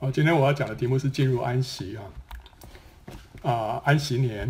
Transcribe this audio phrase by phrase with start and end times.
[0.00, 2.06] 好，今天我要讲的题目是进入安息啊，
[3.42, 4.48] 啊，安息年。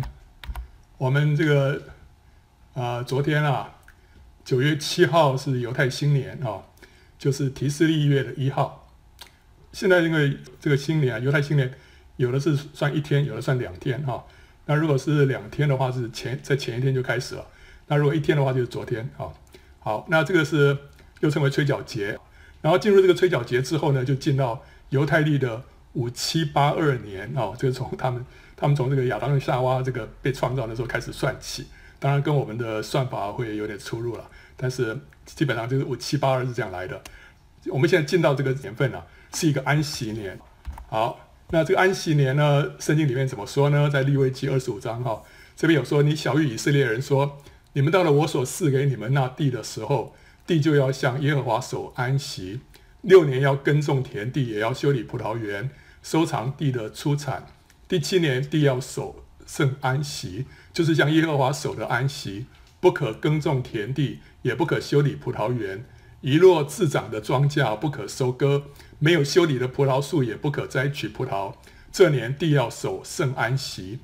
[0.99, 1.81] 我们这个
[2.75, 3.77] 啊，昨天啊，
[4.45, 6.61] 九月七号是犹太新年啊，
[7.17, 8.93] 就是提斯利月的一号。
[9.71, 11.73] 现在因为这个新年啊，犹太新年
[12.17, 14.23] 有的是算一天，有的算两天哈。
[14.67, 17.47] 那如果是两天的话，是前在前一天就开始了。
[17.87, 19.33] 那如果一天的话，就是昨天啊。
[19.79, 20.77] 好，那这个是
[21.21, 22.19] 又称为吹角节。
[22.61, 25.63] 然后进入这个吹角节之后呢，就进到犹太历的
[25.93, 28.25] 五七八二年哦，就是从他们
[28.55, 31.67] 他们从这个亚当夏娃这个被创造的时候开始算起。
[31.99, 37.01] 当然跟我们的算法会有点出入了，但是基本上就是五七八二是这样来的。
[37.67, 40.39] 我们现在进到这个年份啊，是一个安息年。
[40.87, 41.19] 好，
[41.49, 43.89] 那这个安息年呢，圣经里面怎么说呢？
[43.89, 45.21] 在利未记二十五章哈，
[45.55, 47.37] 这边有说：“你晓諭以色列人说，
[47.73, 50.15] 你们到了我所赐给你们那地的时候。”
[50.47, 52.61] 地就要向耶和华守安息，
[53.01, 55.69] 六年要耕种田地，也要修理葡萄园，
[56.03, 57.47] 收藏地的出产。
[57.87, 62.45] 第七年地要守圣安息，就是像耶和华守的安息，
[62.79, 65.85] 不可耕种田地，也不可修理葡萄园。
[66.21, 68.63] 遗落自长的庄稼不可收割，
[68.99, 71.55] 没有修理的葡萄树也不可摘取葡萄。
[71.91, 73.99] 这年地要守圣安息，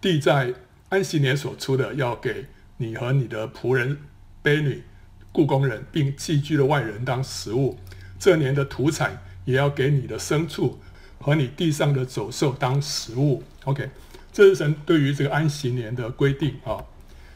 [0.00, 0.54] 地在
[0.88, 2.46] 安息年所出的，要给
[2.78, 3.98] 你和你的仆人、
[4.42, 4.84] 婢女。
[5.32, 7.78] 雇工人并寄居的外人当食物，
[8.20, 10.78] 这年的土产也要给你的牲畜
[11.18, 13.42] 和你地上的走兽当食物。
[13.64, 13.88] OK，
[14.32, 16.84] 这是神对于这个安息年的规定啊。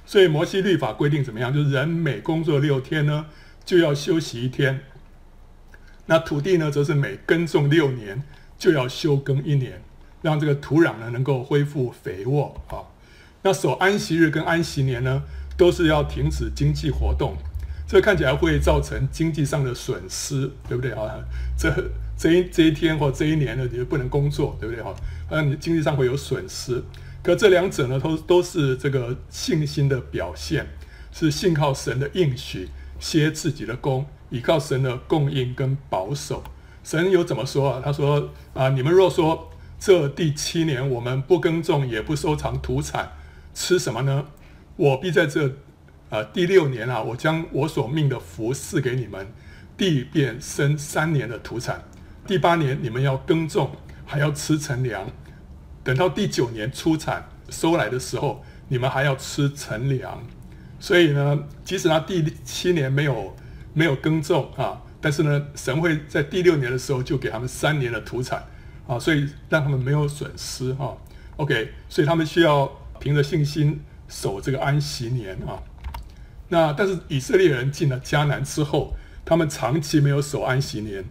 [0.06, 1.52] 所以摩西律法规定怎么样？
[1.52, 3.24] 就是人每工作六天呢，
[3.64, 4.80] 就要休息一天。
[6.04, 8.22] 那土地呢，则是每耕种六年
[8.58, 9.82] 就要休耕一年，
[10.20, 12.84] 让这个土壤呢能够恢复肥沃啊。
[13.40, 15.22] 那守安息日跟安息年呢，
[15.56, 17.34] 都是要停止经济活动。
[17.86, 21.22] 这看起来会造成经济上的损失，对不对啊？
[21.56, 21.70] 这
[22.16, 24.94] 这一这一天或这一年呢，你就不能工作，对不对哈？
[25.30, 26.82] 那，你经济上会有损失。
[27.22, 30.66] 可这两者呢，都都是这个信心的表现，
[31.12, 32.68] 是信靠神的应许，
[32.98, 36.42] 歇自己的工，依靠神的供应跟保守。
[36.82, 37.82] 神有怎么说啊？
[37.84, 43.12] 他说啊，你们若说这第七年我们不耕种也不收藏土产，
[43.52, 44.24] 吃什么呢？
[44.76, 45.52] 我必在这。
[46.14, 49.26] 啊，第六年啊，我将我所命的福赐给你们，
[49.76, 51.82] 地便生三年的土产。
[52.24, 53.72] 第八年你们要耕种，
[54.06, 55.10] 还要吃陈粮。
[55.82, 60.24] 等到第九年出产收来的时候，你们还要吃陈粮。
[60.78, 63.34] 所以呢，即使他第七年没有
[63.72, 68.46] 没有耕种啊，但是呢，神会在第六年的时候就给他们三年的土产
[68.86, 70.96] 啊，所以让他们没有损失哈。
[71.38, 72.70] OK，所以他们需要
[73.00, 75.58] 凭着信心守这个安息年啊。
[76.48, 78.94] 那但是以色列人进了迦南之后，
[79.24, 81.04] 他们长期没有守安息年，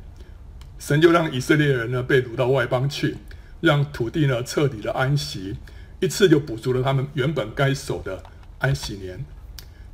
[0.78, 3.18] 神就让以色列人呢被掳到外邦去，
[3.60, 5.58] 让土地呢彻底的安息，
[6.00, 8.22] 一次就补足了他们原本该守的
[8.60, 9.26] 安息年。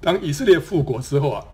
[0.01, 1.45] 当以色列复国之后啊，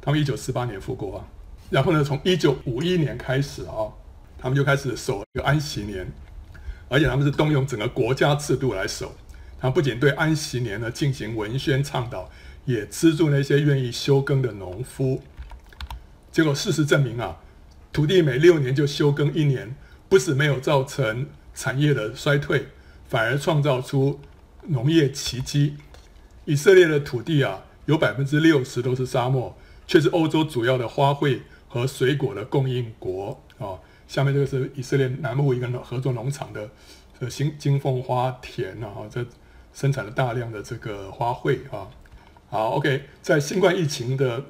[0.00, 1.28] 他们一九四八年复国啊，
[1.68, 3.92] 然后呢从一九五一年开始啊，
[4.38, 6.10] 他们就开始守一个安息年，
[6.88, 9.14] 而且他们是动用整个国家制度来守，
[9.60, 12.30] 他不仅对安息年呢进行文宣倡导。
[12.64, 15.22] 也资助那些愿意休耕的农夫，
[16.30, 17.38] 结果事实证明啊，
[17.92, 19.74] 土地每六年就休耕一年，
[20.08, 22.68] 不止没有造成产业的衰退，
[23.08, 24.20] 反而创造出
[24.68, 25.76] 农业奇迹。
[26.44, 29.56] 以色列的土地啊，有百分之六十都是沙漠，
[29.86, 33.78] 却是欧洲主要的花卉和水果的供应国啊。
[34.06, 36.68] 下面这个是以色列南部一个合作农场的
[37.18, 39.24] 这金金凤花田啊，这
[39.72, 41.88] 生产了大量的这个花卉啊。
[42.50, 44.44] 好，OK，在新冠疫情的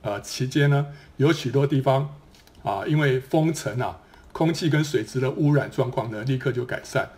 [0.00, 0.86] 呃期间呢，
[1.18, 2.16] 有许多地方
[2.62, 4.00] 啊，因为封城啊，
[4.32, 7.10] 空气跟水质的污染状况呢，立刻就改善，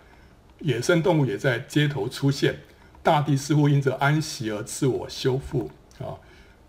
[0.58, 2.58] 野生动物也在街头出现，
[3.00, 6.18] 大地似乎因着安息而自我修复啊。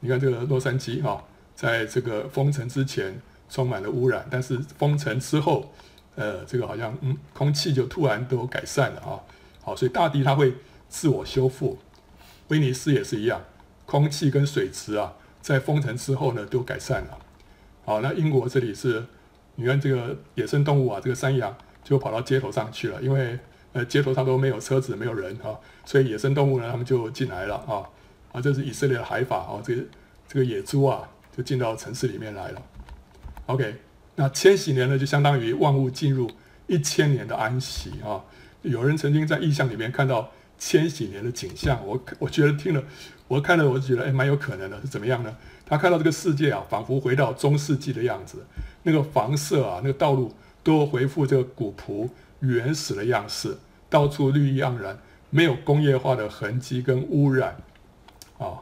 [0.02, 1.24] 你看这个洛杉矶啊，
[1.56, 5.74] 在这个封城之前充满了污染，但是封城之后，
[6.14, 9.18] 呃，这个好像嗯，空气就突然都改善了啊。
[9.63, 10.54] 好，所以大地它会
[10.88, 11.80] 自我修复，
[12.50, 13.42] 威尼斯也是一样。
[13.86, 17.18] 空气跟水池啊，在封城之后呢，都改善了。
[17.84, 19.06] 好，那英国这里是，
[19.56, 23.38] 你看这个野生动物啊，这个山羊就跑到街头上去了，因为
[23.74, 25.54] 呃街头上都没有车子，没有人、啊，
[25.86, 27.86] 所以野生动物呢，他们就进来了啊。
[28.32, 29.84] 啊，这是以色列的海法啊，这个
[30.28, 32.62] 这个野猪啊，就进到城市里面来了。
[33.46, 33.76] OK，
[34.16, 36.30] 那千禧年呢，就相当于万物进入
[36.68, 38.24] 一千年的安息啊。
[38.64, 42.84] 有人曾经在异象里面看到千禧年的景象，我我觉得听了。
[43.28, 45.36] 我看了，我就觉得哎，蛮有可能的，是怎么样呢？
[45.66, 48.46] 他看到这个世界啊，仿佛回到中世纪的样子，
[48.84, 50.31] 那个房舍啊，那个道路
[50.62, 52.07] 都恢复这个古朴
[52.42, 53.57] 原始的样式，
[53.90, 55.00] 到处绿意盎然，
[55.31, 57.58] 没有工业化的痕迹跟污染，
[58.38, 58.62] 啊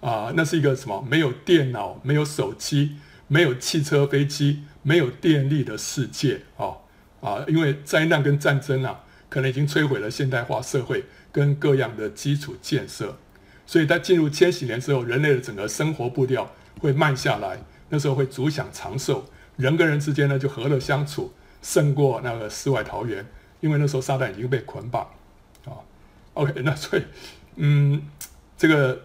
[0.00, 1.06] 啊，那是一个什么？
[1.08, 2.96] 没有电脑，没有手机，
[3.28, 6.74] 没有汽车、飞机，没有电力的世界，啊
[7.20, 13.16] 啊，因为灾难跟战争啊，可能已经摧毁了现代化社会跟各样的基础建设，
[13.66, 17.58] 所以在进入千禧年之后，人类的整个生活步调会慢下来，
[17.88, 19.24] 那时候会主享长寿。
[19.56, 23.26] 人跟人之间呢，就和乐相处，胜过那个世外桃源。
[23.60, 25.02] 因为那时候撒旦已经被捆绑，
[25.66, 25.78] 啊
[26.34, 27.02] ，OK， 那所以，
[27.54, 28.02] 嗯，
[28.58, 29.02] 这个，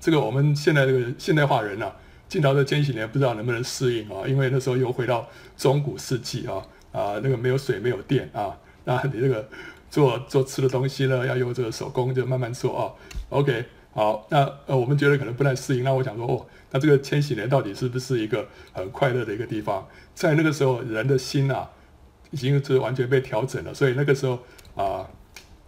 [0.00, 1.94] 这个我们现在这个现代化人啊，
[2.26, 4.26] 进到这千禧年，不知道能不能适应啊？
[4.26, 5.28] 因为那时候又回到
[5.58, 9.46] 中古世纪啊，啊，那个没有水，没有电啊，那你这个
[9.90, 12.92] 做做吃的东西呢，要用这个手工，就慢慢做啊
[13.30, 13.64] ，OK。
[13.94, 15.82] 好，那呃，我们觉得可能不太适应。
[15.82, 19.84] 那我想说，哦，那这个千禧年到底是不是一个很快乐的一个地方？
[20.14, 21.68] 在那个时候，人的心啊，
[22.30, 23.74] 已经是完全被调整了。
[23.74, 24.38] 所以那个时候
[24.76, 25.08] 啊，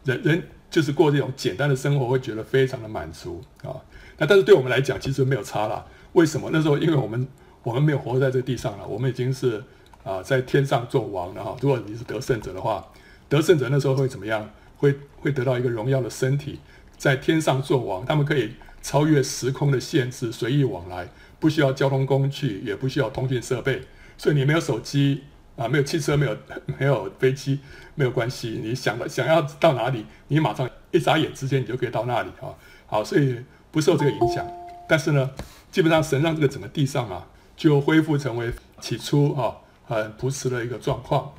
[0.05, 3.75] 人人就是过这种简单的生活，会觉得非常的满足啊。
[4.19, 5.85] 那但是对我们来讲，其实没有差了。
[6.13, 6.51] 为什么？
[6.53, 7.27] 那时候因为我们
[7.65, 9.61] 我们没有活在这地上了，我们已经是
[10.05, 11.57] 啊在天上做王了哈。
[11.61, 12.87] 如果你是得胜者的话，
[13.31, 14.51] 得胜者那时候会怎么样？
[14.77, 16.59] 会会得到一个荣耀的身体。
[16.99, 23.83] 在天上做王，他们可以超越时空的限制，随意往来，不需要交通工具，也不需要通讯设备。
[24.19, 25.23] 所以你没有手机
[25.57, 26.37] 啊，没有汽车，没有
[26.79, 27.61] 没有飞机，
[27.95, 28.61] 没有关系。
[28.63, 32.53] 你想想要到哪里，你马上一眨眼之间，你就可以到那里啊。
[32.87, 33.37] 好，所以
[33.71, 34.47] 不受这个影响。
[34.89, 35.31] 但是呢，
[35.71, 37.27] 基本上神让这个整个地上啊，
[37.57, 39.57] 就恢复成为起初啊
[39.87, 41.33] 很朴实的一个状况。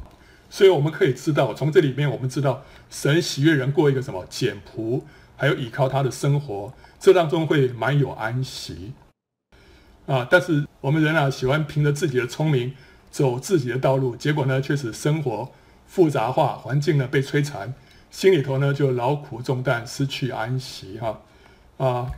[0.51, 5.07] 所以我们可以知道，从这里面我们知道，神喜悦人过一个什么简朴。
[5.37, 8.93] 还有依靠他的生活，这当中会蛮有安息
[10.05, 10.27] 啊。
[10.29, 12.75] 但是我们人啊，喜欢凭着自己的聪明
[13.09, 15.51] 走自己的道路，结果呢，却使生活
[15.87, 17.73] 复杂化，环境呢被摧残，
[18.11, 21.21] 心里头呢就劳苦重担，失去安息哈
[21.77, 22.11] 啊。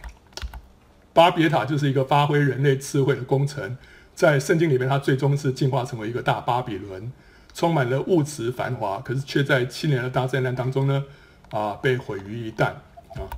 [1.14, 3.78] 巴别塔就是一个发挥人类智慧的工程，
[4.14, 7.10] 在圣经里面，它最终是进化成为一个大巴比伦，
[7.54, 11.04] 充满了物质繁华，可是却在七年的大灾难当中呢
[11.52, 12.74] 啊，被毁于一旦。
[13.14, 13.30] 啊，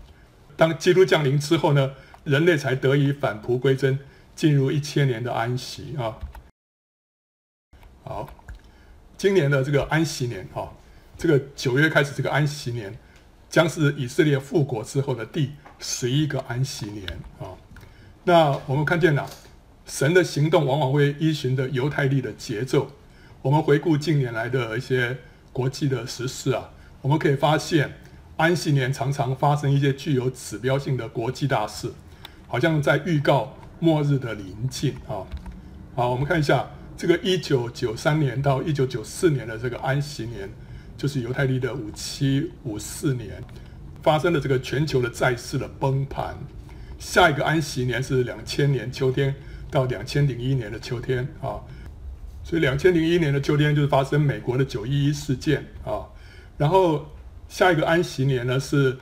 [0.56, 1.92] 当基督降临之后呢，
[2.24, 4.00] 人类才得以返璞归真，
[4.34, 6.16] 进入一千年的安息啊。
[8.06, 8.30] 好，
[9.18, 10.72] 今年的这个安息年啊，
[11.18, 12.98] 这个九月开始这个安息年，
[13.50, 17.06] 将是以色列复国之后的第十一个安息年
[17.40, 17.52] 啊。
[18.24, 19.30] 那我们看见了，
[19.86, 22.90] 神的行动往往会依循着犹太历的节奏。
[23.46, 25.16] 我们回顾近年来的一些
[25.54, 26.68] 国际的时事啊，
[27.00, 27.94] 我们可以发现。
[28.38, 31.90] 安息年常常发生一些具有指标性的国际大事，
[32.48, 35.24] 好像在预告末日的临近啊。
[35.96, 40.50] 好，我们看一下这个一九九三年到一九九四年的这个安息年，
[40.98, 43.42] 就是犹太历的五七五四年
[44.02, 46.36] 发生的这个全球的债市的崩盘。
[46.98, 49.34] 下一个安息年是两千年秋天
[49.70, 51.62] 到两千零一年的秋天啊，
[52.46, 56.08] 所以两千零一年的秋天就是发生美国的九一一事件啊，
[56.58, 57.08] 然后。
[57.48, 58.98] 下一个安息年呢是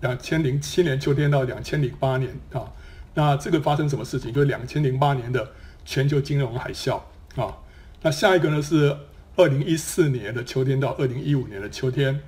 [0.00, 2.72] 两千零七年秋天到两千零八年啊，
[3.14, 4.32] 那这个发生什么事情？
[4.32, 5.52] 就是两千零八年的
[5.84, 7.00] 全球金融海啸
[7.36, 7.56] 啊。
[8.02, 8.96] 那下一个呢是
[9.36, 12.20] 二零一四年的秋天到二零一五年的秋天。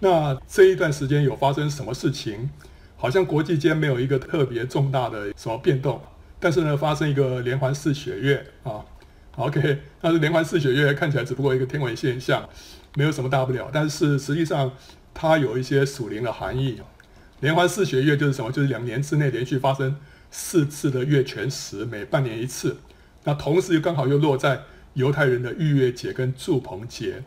[0.00, 2.50] 那这一段时间有发生什么事情？
[2.98, 5.98] 好像国际间没有一个特别重大的什么变动，
[6.38, 8.84] 但是呢发生一个连环式血月啊。
[9.36, 12.48] OK，但是连环四血月看起来只不过一个天文现象。
[12.96, 14.70] 没有什么大不了，但是实际上
[15.12, 16.80] 它有一些属灵的含义。
[17.40, 18.52] 连环四血月就是什么？
[18.52, 19.96] 就是两年之内连续发生
[20.30, 22.76] 四次的月全食，每半年一次。
[23.24, 24.60] 那同时又刚好又落在
[24.92, 27.24] 犹太人的逾越节跟祝棚节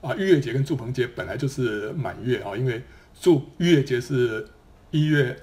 [0.00, 0.14] 啊。
[0.14, 2.82] 逾越节跟祝棚节本来就是满月啊，因为
[3.20, 4.48] 祝逾越节是
[4.90, 5.36] 一月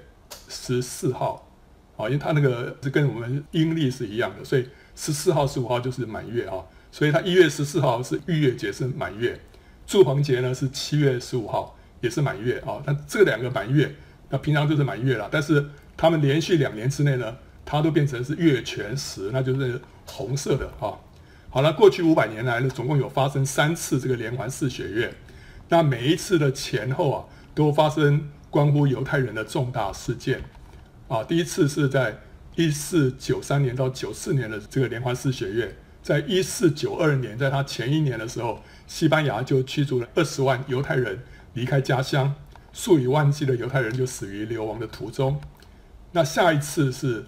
[0.48, 1.48] 十四号
[1.96, 4.66] 啊，因为它那个是跟我们阴历是一样的，所以
[4.98, 6.58] 十四号、十五号就是满月啊。
[6.90, 9.38] 所以它一月十四号是逾越节，是满月。
[9.86, 12.82] 祝棚节呢是七月十五号，也是满月啊。
[12.84, 13.94] 那这两个满月，
[14.30, 15.28] 那平常就是满月了。
[15.30, 15.64] 但是
[15.96, 20.98] 他们连续两年之内呢，它都变成是月全食，那就是红色的啊。
[21.50, 25.14] 好了，过去五百年来呢，总共有发生三次这个连环式血月。
[25.68, 27.24] 那每一次的前后啊，
[27.54, 30.42] 都发生关乎犹太人的重大事件
[31.08, 31.22] 啊。
[31.22, 32.18] 第一次是在
[32.58, 38.60] 一四九三年到九四年的这个连环式血月，在一四九二年，在他前一年的时候。
[38.88, 41.22] 西班牙就驱逐了二十万犹太人
[41.52, 42.34] 离开家乡，
[42.72, 45.38] 数以万计的犹太人就死于流亡的途中。
[46.12, 47.26] 那下一次是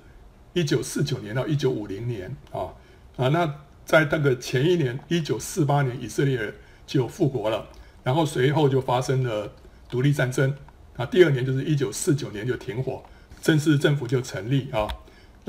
[0.55, 2.73] 一九四九年到一九五零年啊
[3.19, 6.55] 啊，那在那个前一年，一九四八年，以色列
[6.87, 7.69] 就复国了，
[8.03, 9.53] 然后随后就发生了
[9.91, 10.57] 独立战争。
[10.97, 13.05] 啊，第二年就是一九四九年就停火，
[13.43, 14.89] 正式政府就成立啊。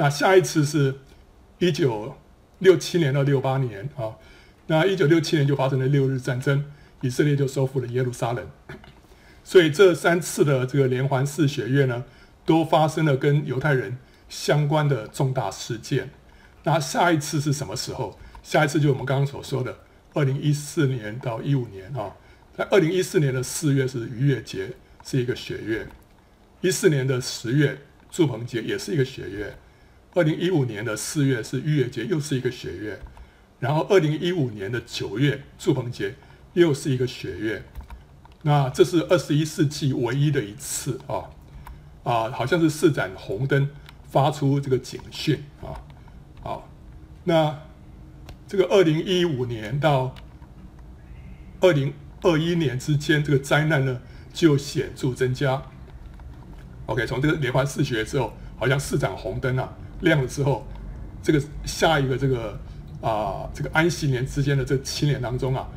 [0.01, 0.95] 那下一次是
[1.59, 2.15] 一九
[2.57, 4.17] 六七年到六八年啊。
[4.65, 6.65] 那一九六七年就发生了六日战争，
[7.01, 8.49] 以色列就收复了耶路撒冷。
[9.45, 12.03] 所以这三次的这个连环四血月呢，
[12.47, 16.09] 都发生了跟犹太人相关的重大事件。
[16.63, 18.17] 那下一次是什么时候？
[18.41, 19.77] 下一次就我们刚刚所说的，
[20.15, 22.15] 二零一四年到一五年啊，
[22.57, 24.71] 在二零一四年的四月是逾越节，
[25.05, 25.85] 是一个血月；
[26.61, 27.77] 一四年的十月
[28.09, 29.53] 祝棚节也是一个血月；
[30.13, 32.95] 二零一五年的四月是逾越节，又是一个血月；
[33.59, 36.15] 然后二零一五年的九月祝棚节
[36.53, 37.63] 又是一个血月。
[38.43, 41.29] 那这是二十一世纪唯一的一次啊
[42.03, 43.69] 啊，好像是四盏红灯
[44.03, 45.79] 发出这个警讯啊，
[46.41, 46.69] 好，
[47.23, 47.59] 那。
[48.47, 50.13] 这个二零一五年到
[51.61, 54.01] 二零二一年之间，这个灾难呢
[54.33, 55.63] 就显著增加。
[56.87, 60.67] OK，从这个连环四学之后，好像四盏红灯啊亮了之后，
[61.23, 62.59] 这个下一个这个
[63.01, 65.67] 啊、这个安息年之间的这七年当中啊，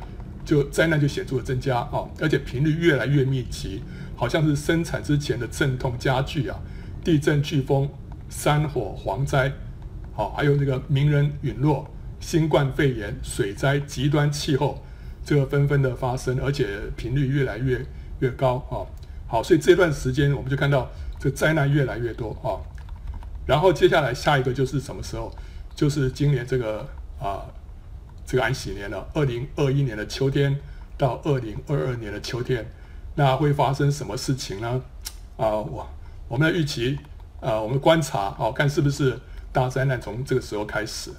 [0.43, 3.81] 就灾难就显著的增加啊，而且频率越来越密集，
[4.15, 6.59] 好像是生产之前的阵痛加剧啊，
[7.03, 7.89] 地震、飓风、
[8.29, 9.51] 山火、蝗灾，
[10.13, 11.89] 好，还有这个名人陨落。
[12.17, 14.83] 新冠肺炎、水灾、极端气候，
[15.23, 16.65] 这个纷纷的发生，而且
[16.95, 17.85] 频率越来越
[18.19, 18.81] 越高啊！
[19.27, 20.89] 好，所以这段时间我们就看到
[21.19, 22.57] 这灾难越来越多啊。
[23.45, 25.31] 然后接下来下一个就是什么时候？
[25.75, 26.87] 就是今年这个
[27.19, 27.43] 啊，
[28.25, 30.57] 这个安息年了，二零二一年的秋天
[30.97, 32.65] 到二零二二年的秋天，
[33.15, 34.81] 那会发生什么事情呢？
[35.35, 35.85] 啊，我
[36.29, 36.97] 我们的预期
[37.41, 39.19] 啊，我们观察啊，看是不是
[39.51, 41.11] 大灾难从这个时候开始。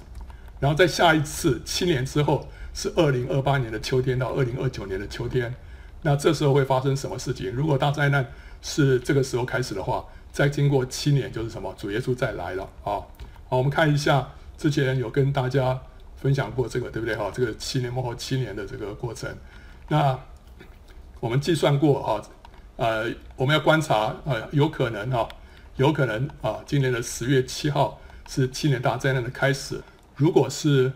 [0.59, 5.53] 然后在下一次七年之后是二零二八年的秋天到二零二九年的秋天，
[6.01, 7.51] 那这时候会发生什么事情？
[7.51, 8.25] 如果大灾难
[8.63, 10.03] 是这个时候开始的话，
[10.37, 11.73] 再经过七年就是什么？
[11.75, 13.01] 主耶稣再来了啊！
[13.49, 15.81] 好，我们看一下之前有跟大家
[16.15, 17.15] 分享过这个，对不对？
[17.15, 19.35] 哈，这个七年末后七年的这个过程，
[19.87, 20.19] 那
[21.19, 22.21] 我们计算过啊，
[22.75, 25.27] 呃，我们要观察呃，有可能哈，
[25.77, 29.81] 有可能啊，今年的十月七号是七年大灾难的开始。
[30.17, 30.91] 如果是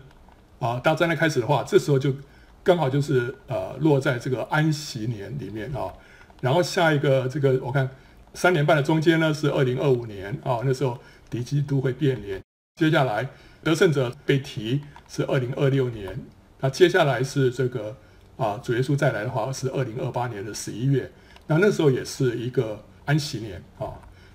[0.60, 2.14] 啊大灾难开始的话，这时候就
[2.62, 5.92] 刚好就是呃落在这个安息年里面啊。
[6.40, 7.90] 然后下一个这个我看
[8.34, 10.98] 三年半的中间呢是二零二五年啊，那时候
[11.28, 12.40] 敌基督会变脸。
[12.76, 13.28] 接下来
[13.62, 16.18] 得胜者被提是二零二六年，
[16.60, 17.96] 那接下来是这个
[18.36, 21.10] 啊主耶稣再来的话是二零二八年的十一月，
[21.46, 23.92] 那那时候也是一个安息年啊。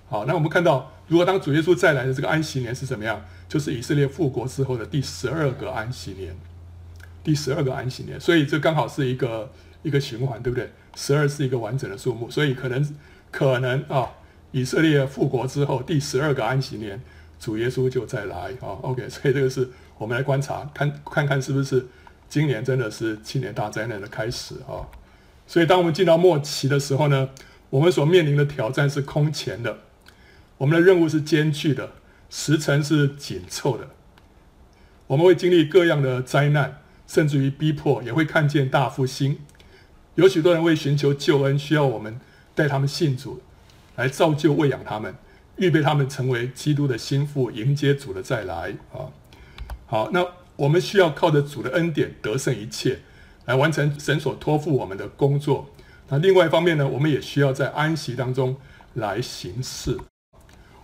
[0.08, 3.22] 好，那我们看到如果当主耶稣再来的这个安息年是怎么样？
[3.48, 6.36] 就是以色列复国之后的第十二个安息年，
[7.24, 9.50] 第十二个安息年，所以这刚好是一个
[9.82, 10.70] 一个循环，对不对？
[10.94, 12.96] 十二是一个完整的数目，所以可能
[13.30, 14.10] 可能啊，
[14.50, 17.00] 以色列复国之后第十二个安息年，
[17.38, 18.78] 主耶稣就再来啊。
[18.82, 21.86] OK， 所以这个是我们来观察，看看看是不是
[22.28, 24.86] 今年真的是七年大灾难的开始啊。
[25.46, 27.30] 所以当我们进到末期的时候呢，
[27.70, 29.78] 我们所面临的挑战是空前的，
[30.58, 31.90] 我们的任务是艰巨的。
[32.30, 33.88] 时程是紧凑的，
[35.06, 39.38] 我们会经历各样的灾难，甚至于逼迫，也会看见大复兴。
[40.16, 42.20] 有许多人为寻求救恩，需要我们
[42.58, 43.40] 带他们信主，
[43.94, 45.14] 来造就、喂养他们，
[45.58, 48.74] 预备他们成为基督的心腹，迎接主的再来。
[48.92, 49.06] 啊，
[49.86, 52.98] 好，那我们需要靠着主的恩典得胜一切，
[53.44, 55.70] 来完成神所托付我们的工作。
[56.08, 58.56] 那另外一方面呢，我们也需要在安息当中
[58.94, 59.96] 来行事。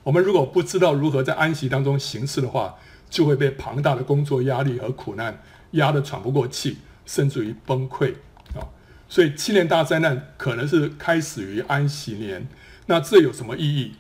[0.05, 2.77] 我们如果不知道如何在安息当中行事的话，
[3.11, 8.15] 就会被庞大的工作压力和苦难压得喘不过气，甚至于崩溃！
[9.09, 12.47] 所以七年大灾难可能是开始于安息年。
[12.87, 13.95] 那这有什么意义？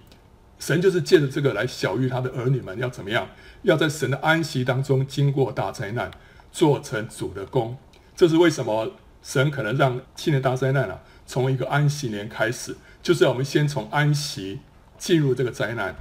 [0.58, 3.28] 神就是借着这个来晓諭他的儿女们要怎么样，
[3.62, 6.10] 要在神的安息当中经过大灾难，
[6.52, 7.76] 做成主的工。
[8.16, 8.92] 这是为什么
[9.22, 14.60] 神可能让七年大灾难啊，从一个安息年开始，就是要我们先从安息。
[14.96, 15.96] 进入这个灾难，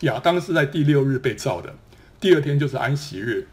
[0.00, 1.76] 亚当是在第六日被造的，
[2.18, 3.46] 第二天就是安息日，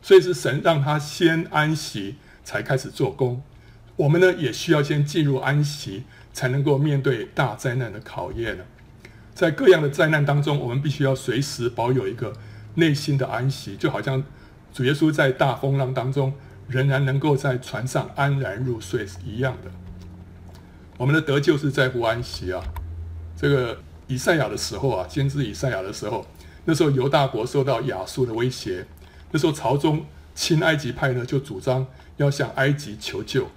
[0.00, 3.42] 所以是神让他先安息，才开始做工。
[3.96, 8.64] 我们呢也需要先进入安息，才能够面对大灾难的考验呢。
[9.34, 12.32] 在各样的灾难当中，我们必须要随时保有一个
[12.74, 14.22] 内心的安息，就好像
[14.72, 16.32] 主耶稣在大风浪当中
[16.68, 19.70] 仍然能够在船上安然入睡是一样的。
[20.98, 22.62] 我们的得救是在乎安息啊，
[23.36, 23.78] 这个。
[24.08, 26.24] 以赛亚的时候啊，先知以赛亚的时候，
[26.64, 28.86] 那时候犹大国受到亚述的威胁，
[29.32, 31.84] 那时候朝中亲埃及派呢就主张
[32.16, 33.48] 要向埃及求救。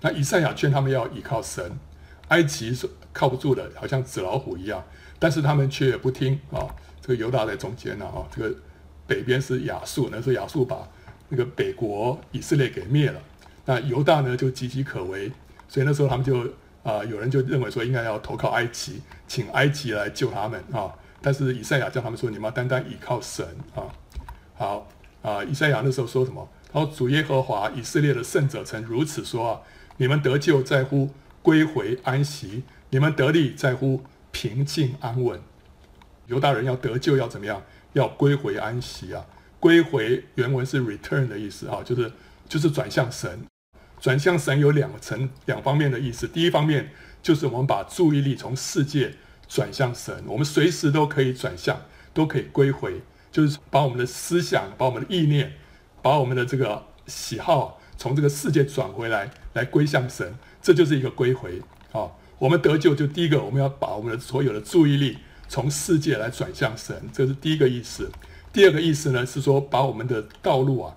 [0.00, 1.78] 那以赛亚劝他们要依靠神，
[2.28, 4.84] 埃及是靠不住的，好像纸老虎一样，
[5.18, 6.66] 但是他们却不听啊。
[7.00, 8.54] 这个犹大在中间呢啊，这个
[9.06, 10.88] 北边是亚述，那是亚述把
[11.28, 13.20] 那个北国以色列给灭了。
[13.64, 15.32] 那犹大呢就岌岌可危，
[15.68, 16.46] 所以那时候他们就
[16.84, 20.94] 啊、有人就认为说应该要投靠埃及，请埃及来救他们啊。
[21.20, 23.82] 但是以赛亚叫他们说，你们要单单依靠神啊。
[24.54, 24.86] 好
[25.22, 26.48] 啊，以赛亚那时候说什么？
[26.72, 29.60] 他说主耶和华以色列的圣者曾如此说啊。
[29.98, 31.10] 你们得救在乎
[31.42, 34.02] 归回安息，你们得力在乎
[34.32, 35.40] 平静安稳。
[36.26, 37.62] 犹大人要得救要怎么样？
[37.94, 39.24] 要归回安息啊！
[39.58, 42.12] 归回原文是 return 的意思啊，就是
[42.48, 43.44] 就是转向神。
[43.98, 46.28] 转向神有两层两方面的意思。
[46.28, 49.14] 第一方面就是我们把注意力从世界
[49.48, 51.80] 转向神，我们随时都可以转向，
[52.12, 53.00] 都可以归回，
[53.32, 55.54] 就是把我们的思想、把我们的意念、
[56.02, 57.77] 把我们的这个喜好。
[57.98, 61.60] 从这个世界转回来，来归向神，这就是一个归回
[61.92, 62.08] 啊！
[62.38, 68.08] 我们得救就第一个，我们要把我们的所有的注意力从世界来转向神，这是第一个意思。
[68.52, 70.94] 第二个意思呢，是说把我们的道路啊，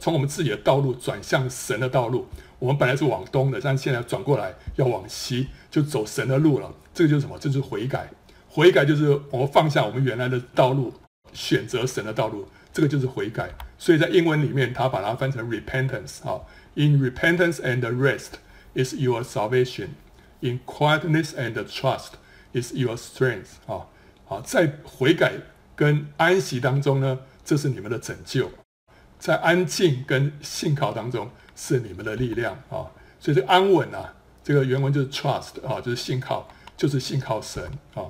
[0.00, 2.26] 从我们自己的道路转向神的道路。
[2.58, 6.72] 我们本来是往东的，但现在转过来要往西，就走神的路了。
[6.94, 7.38] 这个就是什么？
[7.38, 8.08] 这就是悔改。
[8.48, 10.94] 悔改就是我们放下我们原来的道路，
[11.34, 12.48] 选择神的道路。
[12.76, 16.42] 这个就是悔改，所以在英文里面，他把它翻成 repentance 啊。
[16.74, 18.32] In repentance and rest
[18.74, 19.88] is your salvation.
[20.40, 22.16] In quietness and trust
[22.52, 23.86] is your strength 啊。
[24.26, 25.32] 好，在悔改
[25.74, 28.48] 跟安息当中呢，这是你们的拯救；
[29.18, 32.92] 在安静跟信靠当中，是你们的力量啊。
[33.18, 34.12] 所以这安稳啊，
[34.44, 37.64] 这个原文就是 trust 啊，就是信靠，就是信靠神
[37.94, 38.04] 啊。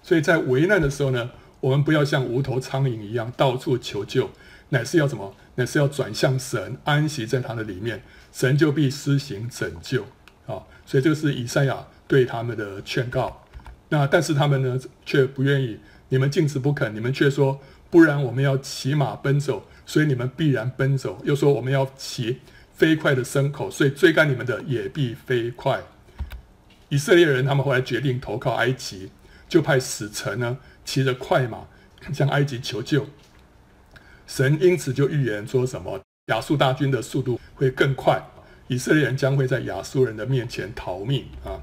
[0.00, 1.28] 所以在危难的时候呢，
[1.60, 4.30] 我们不要像无头苍蝇一样到处求救，
[4.68, 5.34] 乃是要什么？
[5.56, 10.02] 乃是要转向神，安息在他的里面，神就必施行拯救
[10.46, 10.60] 啊！
[10.84, 13.42] 所以这个是以赛亚对他们的劝告。
[13.88, 15.78] 那但是他们呢，却不愿意。
[16.08, 21.20] 你们禁止不肯，你们却说，不然我们要骑马奔走，所以你们必然奔走。
[21.24, 22.40] 又说我们要骑
[22.74, 25.80] 飞快的牲口，所以追赶你们的也必飞快。
[26.90, 29.10] 以色列人他们后来决定投靠埃及，
[29.48, 30.58] 就派使臣呢。
[30.86, 31.66] 骑着快马
[32.14, 33.06] 向埃及求救，
[34.26, 38.22] 神因此就预言说什么亚述大军的速度会更快，
[38.68, 41.60] 以色列人将会在亚述人的面前逃命啊！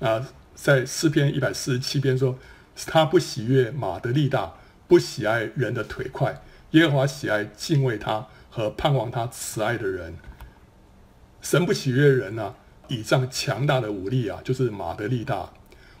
[0.00, 2.38] 啊，在诗篇一百四十七篇说，
[2.86, 4.54] 他不喜悦马的力大，
[4.88, 10.16] 不喜爱人的腿快，耶和华喜爱敬畏他和盼望他慈爱的人。
[11.42, 12.54] 神不喜悦人啊，
[12.88, 15.52] 倚仗强大的武力啊，就是马的力大。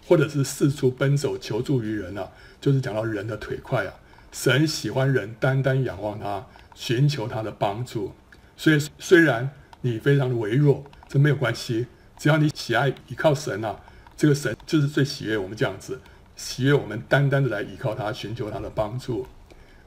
[0.06, 3.92] 或者是四处奔走求助于人啊，就是讲到人的腿快啊。
[4.32, 8.12] 神喜欢人单单仰望他，寻求他的帮助。
[8.56, 11.86] 所以虽然你非常的微弱，这没有关系，
[12.18, 13.80] 只要你喜爱依靠神啊，
[14.16, 16.00] 这个神就是最喜悦我们这样子，
[16.36, 19.26] 喜悦我们单单的来依靠他，寻求他的帮助。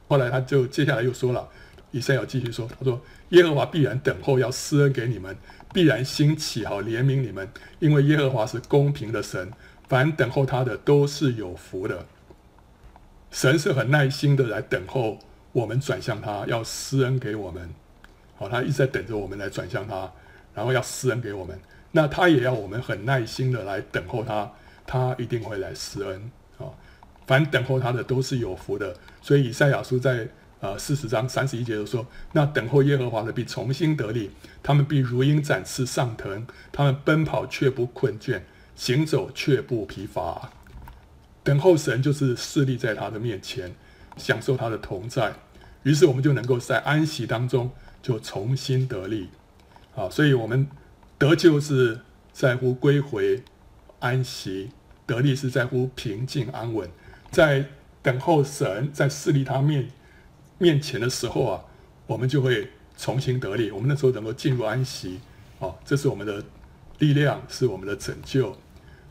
[0.08, 1.48] 后来他就接下来又说了，
[1.92, 5.38] 以赛亚继续说，他说耶和华必然等候要施恩给你们，
[5.72, 9.52] 必然兴起好怜悯你们，因为耶和华是公平的神。
[9.90, 12.06] 凡等候他的都是有福的，
[13.32, 15.18] 神是很耐心的来等候
[15.52, 17.74] 我们转向他，要施恩给我们。
[18.38, 20.12] 好，他一直在等着我们来转向他，
[20.54, 21.60] 然后要施恩给我们。
[21.92, 24.52] 那他也要我们很耐心的来等候他，
[24.86, 26.32] 他一定会来施恩。
[26.60, 26.70] 啊，
[27.26, 28.96] 凡等候他的都是有福的。
[29.24, 30.28] 所以以赛亚书在
[30.60, 34.30] 呃四十章三十一节就说：那等候耶和华的必重新得力，
[34.62, 38.42] 他们必如鹰展翅上腾，他们奔跑却不困倦。
[38.80, 40.54] 行走却不疲乏，
[41.44, 43.76] 等候神就是侍立在他的面前，
[44.16, 45.34] 享受他的同在，
[45.84, 47.70] 于是我们就能够在安息当中
[48.02, 49.28] 就重新得力。
[49.98, 50.66] 啊，所以我们
[51.18, 52.00] 得救是
[52.32, 53.44] 在乎归回
[54.00, 54.70] 安息，
[55.06, 56.90] 得力是在乎平静安稳。
[57.32, 57.66] 在
[58.02, 59.90] 等候神在侍立他面
[60.58, 61.66] 面前的时候啊，
[62.08, 63.72] 我们就会重新得力。
[63.72, 65.20] 我们那时候能够进入安息，
[65.60, 66.42] 啊，这是我们的
[67.00, 68.56] 力量，是我们的拯救。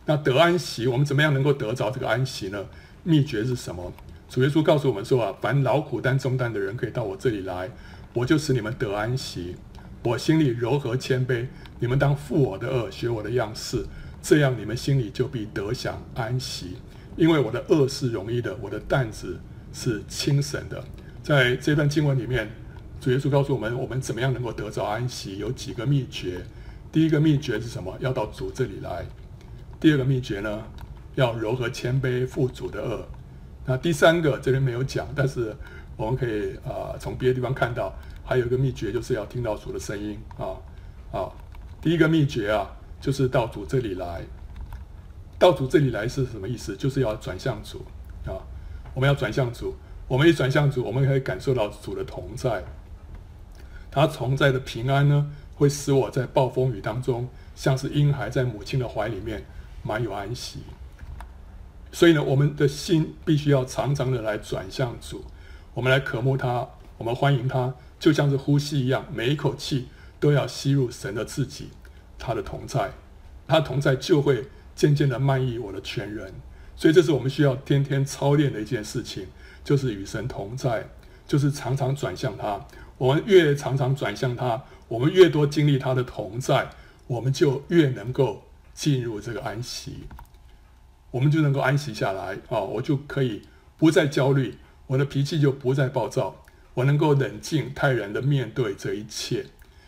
[0.09, 2.65] 那得安息，我们怎么样能够得着这个安息呢？
[3.05, 3.93] 秘诀是什么？
[4.27, 7.71] 主耶稣告诉我们说啊，凡劳苦担重担的人，可以到我这里来，
[8.15, 9.57] 我就使你们得安息。
[10.03, 11.47] 我心里柔和谦卑，
[11.79, 13.85] 你们当负我的轭，学我的样式，
[14.23, 16.79] 这样你们心里就必得享安息。
[17.15, 19.39] 因为我的轭是容易的，我的担子
[19.75, 20.83] 是轻省的。
[21.23, 22.49] 在这段经文里面，
[22.99, 25.37] 主耶稣告诉我们，我们怎么样能够得着安息？
[25.37, 26.47] 有几个秘诀。
[26.91, 27.95] 第一个秘诀是什么？
[28.01, 29.05] 要到主这里来。
[29.81, 30.63] 第二个秘诀呢，
[31.15, 33.01] 要柔和谦卑，负主的轭。
[33.65, 35.55] 那第三个这边没有讲，但是
[35.97, 40.57] 我们可以啊、从别的地方看到，还有一个秘诀，就是要听到主的声音啊
[41.13, 41.31] 啊！
[41.81, 42.69] 第一个秘诀啊，
[43.01, 44.23] 就是到主这里来。
[45.39, 46.77] 到主这里来是什么意思？
[46.77, 47.85] 就是要转向主
[48.27, 48.35] 啊！
[48.95, 49.77] 我们要转向主，
[50.09, 52.65] 我们一转向主，我们可以感受到主的同在。
[53.93, 59.45] 他同在的平安呢，会使我在暴风雨当中，像是婴孩在母亲的怀里面，
[59.89, 60.59] 满有安息。
[61.91, 65.25] 所以呢，我们的心必须要常常的来转向主，
[65.73, 69.89] 我们来渴慕他，我们欢迎他，就像是呼吸一样，每一口气
[70.21, 71.71] 都要吸入神的自己，
[72.19, 72.93] 他的同在，
[73.47, 76.35] 他同在就会渐渐的漫溢我的全人。
[76.77, 79.27] 所以这是我们需要天天操练的一件事情，
[79.65, 80.91] 就是与神同在，
[81.27, 82.67] 就是常常转向他。
[82.99, 86.69] 我们越常常转向他，我们越多经历他的同在，
[87.07, 88.45] 我们就越能够
[88.79, 90.05] 进入这个安息。
[91.11, 92.61] 我们就能够安息下来啊！
[92.61, 93.43] 我就可以
[93.77, 99.47] 不再焦虑，我的脾气就不再暴躁，我能够冷静泰然地面对这一切，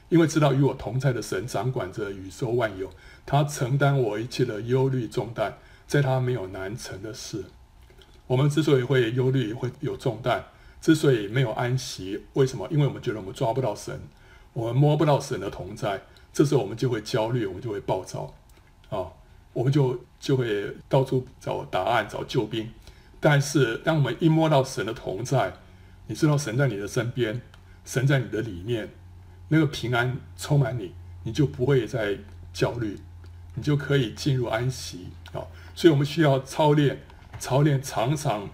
[0.09, 2.91] 因为知道与我同在的神掌管着宇宙万有，
[3.25, 7.45] 他承担我一切的忧虑重担，在他没有难成的事。
[8.27, 10.47] 我们之所以会忧虑，会有重担，
[10.81, 12.67] 之所以没有安息，为什么？
[12.73, 14.01] 因为我们觉得我们抓不到神，
[14.53, 18.35] 我们摸不到神的同在，这时候我们就会焦虑，我们就会暴躁
[18.91, 19.09] 啊！
[19.53, 22.71] 我们就就会到处找答案、找救兵，
[23.19, 25.53] 但是当我们一摸到神的同在，
[26.07, 27.41] 你知道神在你的身边，
[27.85, 28.91] 神在你的里面，
[29.49, 32.19] 那个平安充满你，你就不会再
[32.53, 33.01] 焦虑，
[33.55, 35.43] 你就可以进入安息啊！
[35.75, 37.01] 所以我们需要操练、
[37.41, 38.49] 操练，常常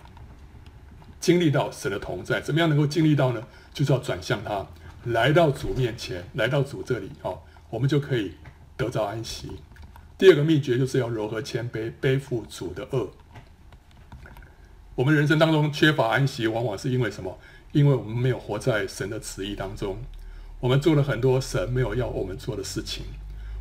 [1.20, 2.40] 经历到神的同在。
[2.40, 3.42] 怎么样能够经历到呢？
[3.74, 4.66] 就是要转向他，
[5.04, 7.30] 来到主面前，来到主这里啊，
[7.68, 8.32] 我们就可以
[8.78, 9.52] 得到安息。
[10.18, 13.10] 第二个秘诀就是要柔和谦卑，背负主的轭。
[14.94, 17.38] 我们人生当中缺乏安息，往往是因为什么？
[17.72, 19.98] 因为我们没有活在神的旨意当中。
[20.58, 23.04] 我们做了很多神没有要我们做的事情，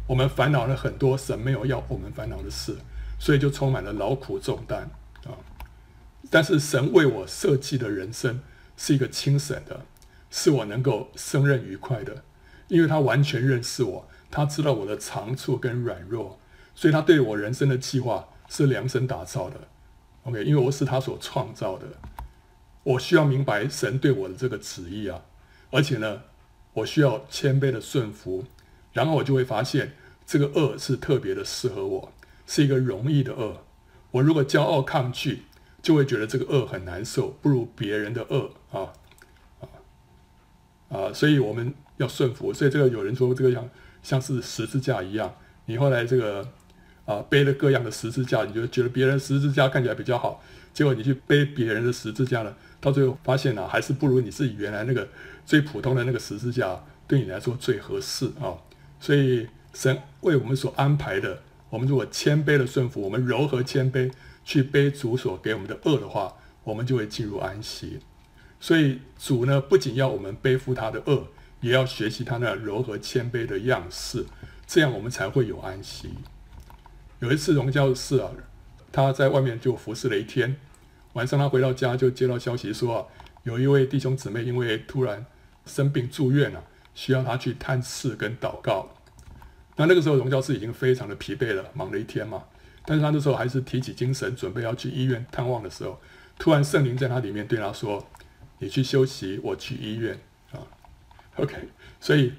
[0.08, 2.78] 我们烦恼了很多神没有要我们烦恼的事，
[3.20, 4.90] 所以就充满了劳苦重担
[5.26, 5.36] 啊。
[6.32, 8.40] 但是神为我设计的人生
[8.78, 9.86] 是一个轻省的，
[10.32, 12.24] 是我能够胜任愉快的，
[12.70, 16.40] 因为他完全认识我，他知道我的长处跟软弱。
[16.76, 19.56] 所以他对我人生的计划是量身打造的
[20.24, 21.88] ，OK，因为我是他所创造的，
[22.84, 25.22] 我需要明白神对我的这个旨意啊，
[25.72, 26.24] 而且呢，
[26.74, 28.44] 我需要谦卑的顺服，
[28.92, 29.94] 然后我就会发现
[30.26, 32.12] 这个恶是特别的适合我，
[32.46, 33.64] 是一个容易的恶。
[34.12, 35.44] 我如果骄傲抗拒，
[35.82, 38.92] 就会觉得这个恶很难受，不如别人的恶啊
[39.62, 39.66] 啊
[40.90, 41.14] 啊！
[41.14, 42.54] 所以我们要顺服。
[42.54, 43.70] 所以这个有人说这个像
[44.04, 45.34] 像是十字架一样，
[45.66, 46.46] 你后来这个。
[47.06, 55.08] 啊，背了各样的十字架，你就觉得别人十字架看起来比较好，结果你去背别人的十字架呢，到最后发现呢、还是不如你自己原来那个
[55.46, 58.58] 最普通的那个十字架对你来说最合适啊。
[59.00, 64.12] 所以神为我们所安排的，我们如果谦卑的顺服，我们柔和谦卑
[64.44, 68.00] 去背主所给我们的轭的话，我们就会进入安息。
[68.60, 71.26] 所以主呢，不仅要我们背负他的轭，
[71.62, 74.26] 也要学习他那柔和谦卑的样式，
[74.66, 76.10] 这样我们才会有安息。
[77.20, 78.32] 有一次，荣教士啊，
[78.92, 80.58] 他在外面就服侍了一天，
[81.14, 83.10] 晚上他回到家就接到消息说，
[83.44, 85.26] 有一位弟兄姊妹因为突然
[85.66, 88.90] 生病住院了，需要他去探视跟祷告。
[89.78, 92.44] 那那个时候，荣教士已经非常的疲惫了，忙了一天嘛，
[92.86, 96.00] 但是他那时候还是提起精神，准备要去医院探望的时候，
[96.38, 98.06] 突然圣灵在他里面对他说
[98.60, 100.18] ：“你去休息，我去医院
[100.52, 100.60] 啊。”
[101.38, 101.56] OK，
[102.00, 102.34] 所以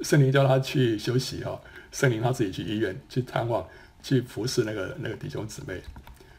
[0.00, 3.66] 圣灵叫他去休息啊，圣灵他自己去医院去探望。
[4.02, 5.80] 去服侍那个那个弟兄姊妹，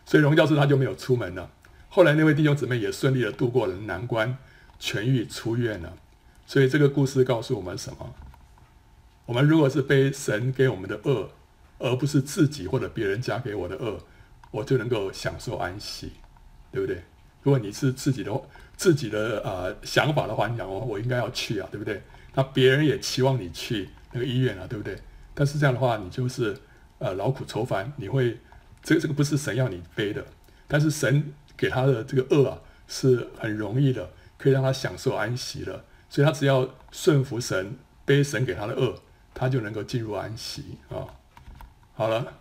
[0.06, 1.50] 所以荣教授他就没有出门了。
[1.88, 4.38] 后来那位弟兄姊妹也顺利的度过了难关，
[4.80, 5.94] 痊愈出院了。
[6.46, 8.16] 所以这个故事告诉我们什么？
[9.26, 11.30] 我们如果是背神给我们的恶，
[11.80, 13.98] 而不是自己或者别人加给我的恶，
[14.52, 16.12] 我就能够享受安息，
[16.72, 17.02] 对不对？
[17.44, 18.42] 如果你是自己的
[18.76, 22.02] 自己的呃想法的话，你讲我我应该要去啊，对不对？
[22.34, 24.98] 那别人也期望你去那个医院啊，对不对？
[25.34, 26.58] 但是这样的话，你就是。
[27.00, 28.40] 呃，劳苦愁烦，你会，
[28.82, 30.26] 这个这个不是神要你背的，
[30.68, 39.02] 但是神给他的这个恶啊，是很容易的，可以让他享受安息的，所以他只要顺服神，背神给他的恶，
[39.34, 41.08] 他就能够进入安息啊。
[41.94, 42.40] 好了，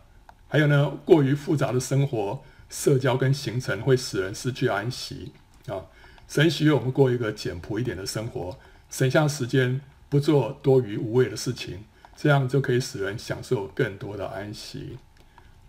[0.49, 5.33] 还有呢，过于复杂的生活、社交跟行程会使人失去安息
[5.67, 5.87] 啊。
[6.29, 11.85] 神许愿我们过一个简朴一点的生活，省下时间，不做多余无谓的事情。
[12.17, 14.99] 这样就可以使人享受更多的安息。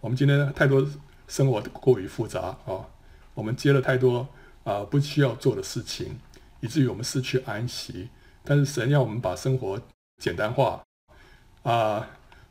[0.01, 0.85] 我们今天太多
[1.27, 2.85] 生活过于复杂啊、
[3.33, 4.27] 我们接了太多
[4.63, 6.19] 啊、不需要做的事情，
[6.59, 8.09] 以至于我们失去安息。
[8.43, 9.81] 但是神要我们把生活
[10.17, 10.83] 简单化
[11.63, 12.07] 啊，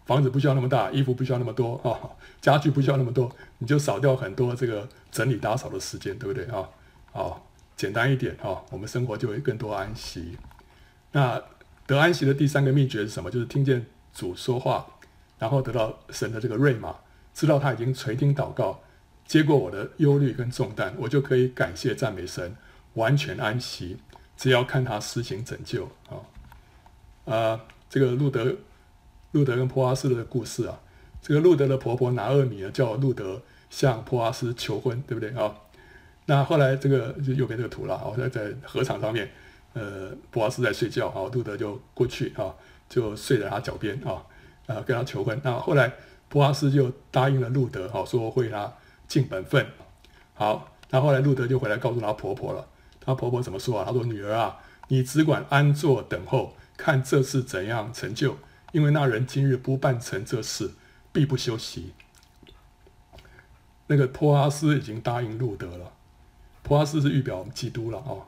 [0.06, 6.68] 房子不需要那么大，衣服不需要那么多啊，家具不需要那么多，你就少掉很多这个整理打扫的时间，对不对啊？
[7.12, 10.38] 好，简单一点哈，我们生活就会更多安息。
[11.12, 11.38] 那
[11.86, 13.30] 得安息的第三个秘诀是什么？
[13.30, 14.86] 就是听见主说话，
[15.38, 16.94] 然后得到神的这个瑞玛，
[17.34, 18.80] 知道他已经垂听祷告，
[19.26, 22.56] 接过我的忧虑跟重担，我就可以感谢赞美神，
[22.94, 23.98] 完全安息。
[24.36, 28.56] 只要看他施行拯救啊，啊，这个路德，
[29.32, 30.80] 路德跟波阿斯的故事啊，
[31.20, 35.54] 这个路德的婆婆拿厄米呢，叫路德向波阿斯求婚，对不对啊？
[36.26, 39.30] 那后来这个右边这个图了，我在在禾场上面，
[39.74, 42.54] 呃，博阿斯在睡觉啊，路德就过去啊，
[42.88, 44.22] 就睡在他脚边啊，
[44.66, 45.40] 啊，跟他求婚。
[45.42, 45.92] 那后来
[46.28, 48.72] 博阿斯就答应了路德，好说会他
[49.08, 49.66] 尽本分。
[50.34, 52.66] 好，那后来路德就回来告诉他婆婆了。
[53.04, 53.84] 他婆婆怎么说啊？
[53.84, 58.36] 她说：“女儿啊，你只管安坐等候，看这事怎样成就。
[58.70, 60.70] 因为那人今日不办成这事，
[61.12, 61.92] 必不休息。”
[63.88, 65.92] 那个波阿斯已经答应路德了。
[66.62, 68.22] 波阿斯是预表基督了哦。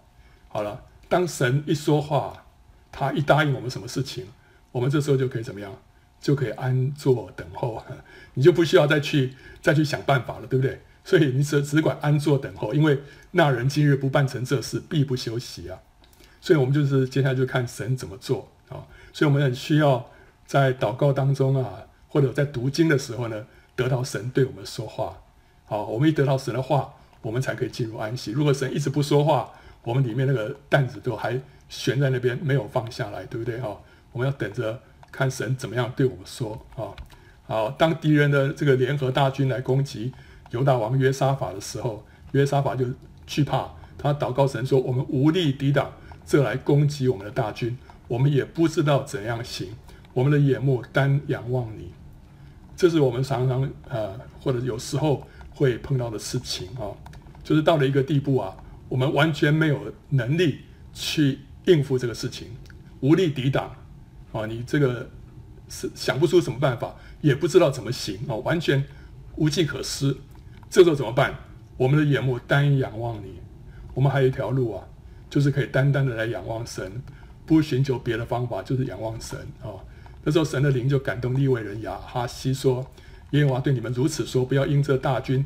[0.48, 2.44] 好了，当神一说话，
[2.90, 4.26] 他一答应我们什么事情，
[4.72, 5.74] 我们这时候就可以怎么样？
[6.20, 7.84] 就可以安坐等候，
[8.32, 10.80] 你就不需要再去再去想办法了，对不对？
[11.04, 12.98] 所以你只只管安坐等候，因为
[13.32, 15.78] 那人今日不办成这事，必不休息啊。
[16.40, 18.88] 所以，我们就是接下来就看神怎么做啊。
[19.12, 20.10] 所以，我们很需要
[20.46, 23.44] 在祷告当中啊，或者在读经的时候呢，
[23.76, 25.18] 得到神对我们说话。
[25.66, 28.32] 好，我们一得到神的话，我们才可以进入安息。
[28.32, 29.52] 如果神一直不说话，
[29.84, 33.68] 我们里面那个担子都还悬在那边，没有放下来，对不对啊？
[34.12, 34.80] 我们要等着
[35.12, 36.90] 看神怎么样对我们说啊。
[37.46, 40.12] 好，当敌人的这个联合大军来攻击。
[40.50, 42.86] 犹大王约沙法的时候，约沙法就
[43.26, 43.68] 惧怕，
[43.98, 45.90] 他祷告神说：“我们无力抵挡
[46.24, 49.74] 这来攻击我们的大军，我们也不知道怎样行，
[50.12, 51.92] 我们的眼目单仰望你。”
[52.76, 56.94] 这是我们常常呃，或者有时候会碰到的事情啊、
[57.42, 58.56] 就是到了一个地步啊，
[58.94, 60.60] 我们完全没有能力
[60.92, 62.46] 去应付这个事情，
[63.00, 63.74] 无力抵挡
[64.30, 65.10] 啊、你这个
[65.68, 68.84] 是想不出什么办法，也不知道怎么行啊、完全
[69.34, 70.16] 无计可施。
[70.70, 71.34] 这时候怎么办？
[71.76, 73.40] 我们的眼目单仰望你。
[73.94, 74.86] 我们还有一条路啊，
[75.28, 77.02] 就是可以单单的来仰望神，
[77.44, 79.74] 不寻求别的方法，就是仰望神啊、
[80.22, 82.88] 那时候神的灵就感动利未人雅哈西说
[83.32, 85.44] ：“耶和华对你们如此说，不要因这大军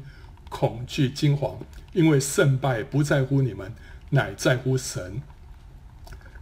[0.48, 1.56] 恐惧惊惶，
[1.92, 3.72] 因为胜败不在乎你们，
[4.10, 5.22] 乃在乎神。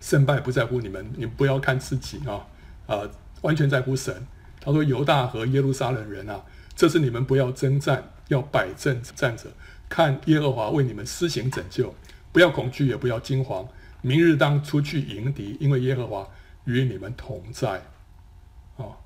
[0.00, 2.46] 胜败不在乎你们，你不要看自己啊
[2.86, 3.02] 啊、
[3.42, 4.26] 完全在乎神。”
[4.60, 9.44] 他说：“犹大和耶路撒冷人啊，这是你们不要征战。”要摆正站着，
[9.88, 11.94] 看耶和华为你们施行拯救，
[12.32, 13.68] 不要恐惧，也不要惊惶。
[14.02, 16.28] 明日当出去迎敌，因为耶和华
[16.64, 17.80] 与你们同在。
[18.74, 18.96] 哦，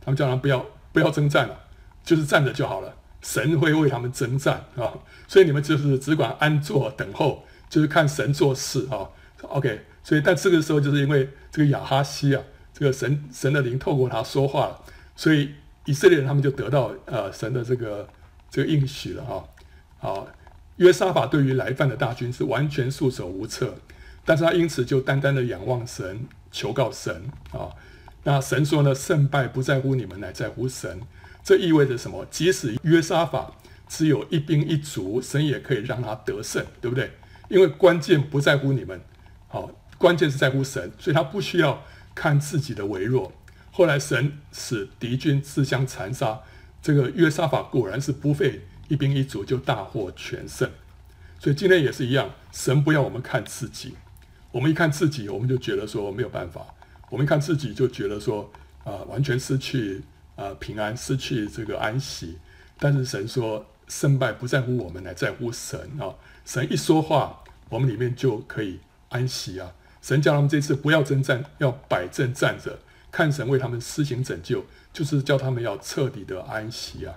[0.00, 1.60] 他们叫他不要不要征战了，
[2.02, 2.96] 就是站着就好了。
[3.26, 4.94] 神会为他们征战啊、
[5.26, 9.10] 所以你们就是只管安坐等候，就是看神做事啊、
[9.42, 14.80] OK，所以但这个时候就是因为这个亚哈西啊，这个神神的灵透过他说话了，
[15.16, 15.50] 所以
[15.86, 18.08] 以色列人他们就得到呃神的这个。
[18.48, 19.44] 这个应许了哈，
[19.98, 20.28] 好，
[20.76, 23.74] 约沙法对于来犯的大军是完全束手无策，
[24.24, 27.68] 但是他因此就单单的仰望神，求告神啊。
[28.22, 31.02] 那神说呢，胜败不在乎你们，乃在乎神。
[31.46, 32.26] 这意味着什么？
[32.28, 33.52] 即使约沙法
[33.88, 37.12] 只有一兵一卒，神也可以让他得胜，对不对？
[37.48, 39.00] 因为关键不在乎你们，
[39.46, 41.84] 好，关键是在乎神，所以他不需要
[42.16, 43.32] 看自己的微弱。
[43.70, 46.40] 后来神使敌军自相残杀。
[46.82, 50.68] 这个约沙法果然是不费一兵一卒就大获全胜，
[51.38, 53.94] 所以今天也是一样，神不要我们看自己，
[54.50, 56.66] 我们一看自己，我们就觉得说没有办法，
[57.08, 58.50] 我们一看自己就觉得说
[58.82, 60.02] 啊、完全失去、
[60.36, 62.38] 呃、平安，失去这个安息。
[62.78, 66.14] 但是神说胜败不在乎我们，乃在乎神啊！
[66.44, 69.72] 神一说话，我们里面就可以安息啊！
[70.00, 72.78] 神叫他们这次不要征战，要摆正站着。
[73.10, 77.16] 看神为他们施行拯救，就是叫他们要彻底的安息啊！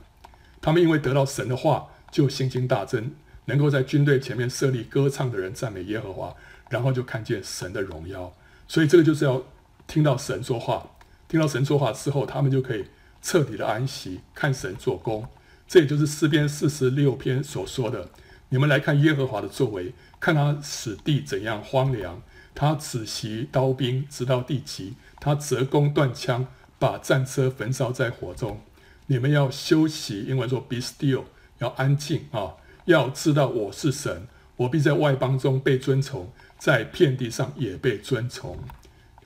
[0.61, 3.11] 他们因为得到神的话，就信心大增，
[3.45, 6.33] 能够在军队前面设立歌唱的人赞美耶和华，
[6.69, 8.33] 然后就看见神的荣耀。
[8.67, 9.43] 所以这个就是要
[9.87, 10.91] 听到神说话，
[11.27, 12.85] 听到神说话之后，他们就可以
[13.21, 15.27] 彻底的安息，看神做工。
[15.67, 18.09] 这也就是诗篇四十六篇所说的
[18.49, 22.21] ：“你们来看耶和华的作为，看他使地怎样荒凉，
[22.55, 26.47] 他止息刀兵，直到地极。”他折弓断枪，
[26.79, 28.61] 把战车焚烧在火中。
[29.07, 31.25] 你们要休息，英文说 “be still”，
[31.57, 32.55] 要安静啊！
[32.85, 38.57] 要知道我是神，我必在外邦中被尊崇，在遍地上也被尊崇。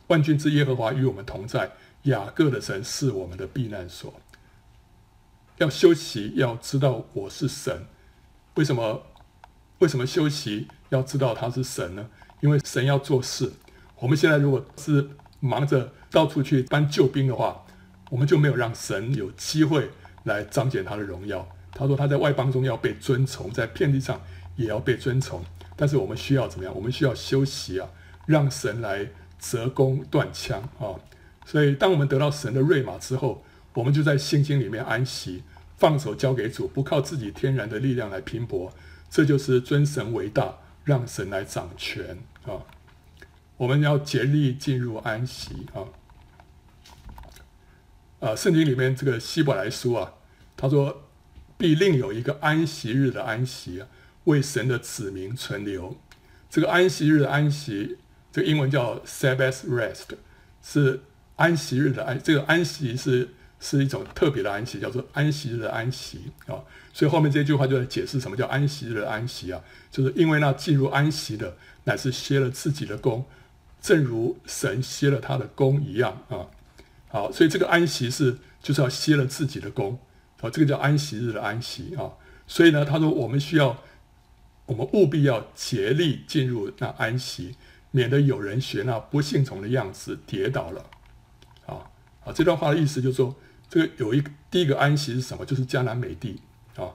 [0.07, 1.71] 万军之耶和华与我们同在，
[2.03, 4.13] 雅各的神是我们的避难所。
[5.57, 7.85] 要休息，要知道我是神。
[8.55, 9.03] 为什么？
[9.79, 10.67] 为什么休息？
[10.89, 12.09] 要知道他是神呢？
[12.41, 13.51] 因为神要做事。
[13.99, 17.65] 我们现在如果是忙着到处去搬救兵的话，
[18.09, 19.89] 我们就没有让神有机会
[20.23, 21.47] 来彰显他的荣耀。
[21.71, 24.21] 他说他在外邦中要被尊崇，在遍地上
[24.55, 25.43] 也要被尊崇。
[25.75, 26.75] 但是我们需要怎么样？
[26.75, 27.89] 我们需要休息啊，
[28.25, 29.07] 让神来
[29.39, 30.99] 折弓断枪啊。
[31.45, 35.43] 所以当我们得到神的锐马之后，我们就在信心里面安息，
[35.77, 38.73] 放手交给主，不靠自己天然的力量来拼搏。
[39.09, 42.63] 这就是尊神为大，让神来掌权啊。
[43.57, 45.87] 我们要竭力进入安息啊。
[48.19, 50.13] 啊，圣经里面这个希伯来书啊，
[50.57, 51.01] 他说。
[51.55, 53.87] 必另有一个安息日的安息啊，
[54.25, 55.95] 为神的子民存留。
[56.49, 57.99] 这个安息日的安息，
[58.33, 60.17] 这个英文叫 Sabbath rest，
[60.61, 61.03] 是
[61.35, 62.21] 安息日的安。
[62.21, 66.59] 这个安息是是一种特别的安息，叫做安息日的安息啊。
[66.91, 73.25] 所以后面这句话就在解释什么叫安息日的安息啊，就是因为那进入安息的乃是歇了自己的工，
[73.81, 76.47] 正如神歇了他的工一样啊。
[77.07, 79.99] 好，所以这个安息是就是要歇了自己的工。
[80.41, 82.11] 哦，这个叫安息日的安息啊，
[82.45, 83.81] 所以呢，他说我们需要，
[84.65, 87.55] 我们务必要竭力进入那安息，
[87.91, 90.85] 免得有人学那不信从的样子跌倒了。
[92.25, 93.35] 啊，这段话的意思就是说，
[93.69, 95.45] 这个有一个第一个安息是什么？
[95.45, 96.39] 就是迦南美地
[96.75, 96.89] 啊，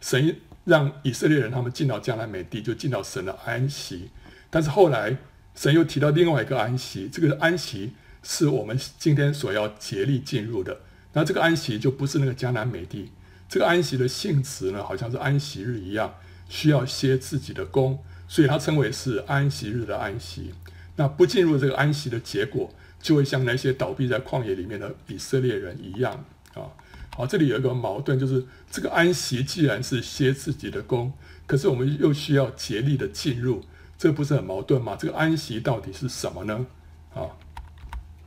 [0.00, 4.10] 神让以色列人他们进到迦南美地，就进到神的安息。
[4.50, 5.16] 但是后来
[5.54, 10.80] 神又提到另外一个安息，这个安息是我们今天所要竭力进入的。
[11.14, 13.10] 那这个安息就不是那个迦南美地，
[13.48, 16.14] 这个安息的性质呢，好像是安息日一样，
[16.48, 20.52] 需要歇自己的工，所以它称为是安息日的安息。
[20.96, 26.12] 那不进入这个安息的结果，就会像那些倒闭在旷野里面的以色列人一样
[26.54, 26.68] 啊。
[27.16, 31.12] 好，这里有一个矛盾，就是这个安息既然是歇自己的工，
[31.46, 33.62] 可是我们又需要竭力的进入，
[33.96, 34.96] 这不是很矛盾吗？
[34.98, 36.66] 这个安息到底是什么呢？
[37.14, 37.26] 啊，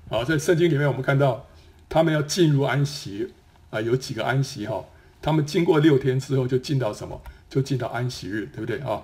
[0.10, 1.48] 好，在圣经里面我们看到。
[1.94, 3.34] 他们要进入安息
[3.70, 4.82] 啊、有几个安息哈？
[5.22, 7.22] 他们经过六天之后就进到什么？
[7.50, 9.04] 就进到安息日，对不对啊？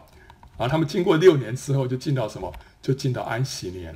[0.56, 2.54] 啊，他们经过六年之后就进到什么？
[2.82, 3.94] 就进到安息年。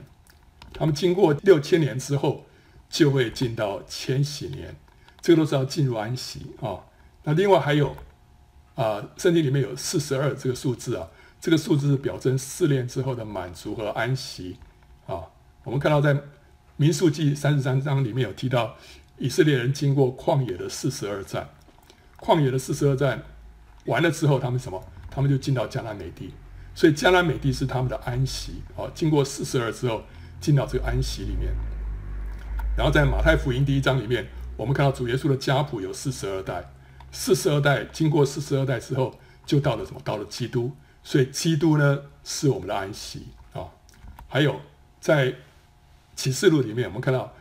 [0.73, 2.45] 他们经过六千年之后
[2.89, 4.75] 就会进到千禧年，
[5.21, 6.79] 这个都是要进入安息啊。
[7.23, 7.95] 那另外还有
[8.75, 11.07] 啊，圣经里面有四十二这个数字啊，
[11.39, 14.57] 这个数字是表征试炼之后的满足和安息
[15.07, 15.23] 啊。
[15.63, 16.17] 我们看到在。
[16.77, 18.75] 民数记三十三章里面有提到，
[19.19, 21.47] 以色列人经过旷野的四十二战，
[22.17, 23.21] 旷野的四十二战
[23.85, 24.83] 完了之后，他们什么？
[25.11, 26.33] 他们就进到迦南美地，
[26.73, 28.63] 所以迦南美地是他们的安息。
[28.75, 30.01] 啊，经过四十二之后，
[30.41, 31.53] 进到这个安息里面。
[32.75, 34.27] 然后在马太福音第一章里面，
[34.57, 36.69] 我们看到主耶稣的家谱有四十二代，
[37.13, 40.01] 四十二代经过四十二代之后，就到了什么？
[40.03, 40.73] 到了基督。
[41.01, 43.69] 所以基督呢，是我们的安息啊。
[44.27, 44.59] 还有
[44.99, 45.35] 在。
[46.13, 47.33] 启示录里面，我们看到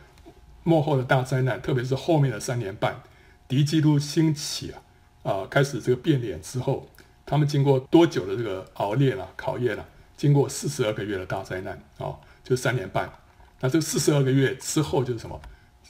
[0.63, 3.03] 幕后的大灾难，特别是后面的三年半，
[3.47, 4.81] 敌基督兴起啊，
[5.21, 6.89] 啊，开始这个变脸之后，
[7.23, 9.85] 他们经过多久的这个熬炼啊、考验啊？
[10.17, 13.11] 经过四十二个月的大灾难啊，就三年半。
[13.59, 15.39] 那这四十二个月之后就是什么？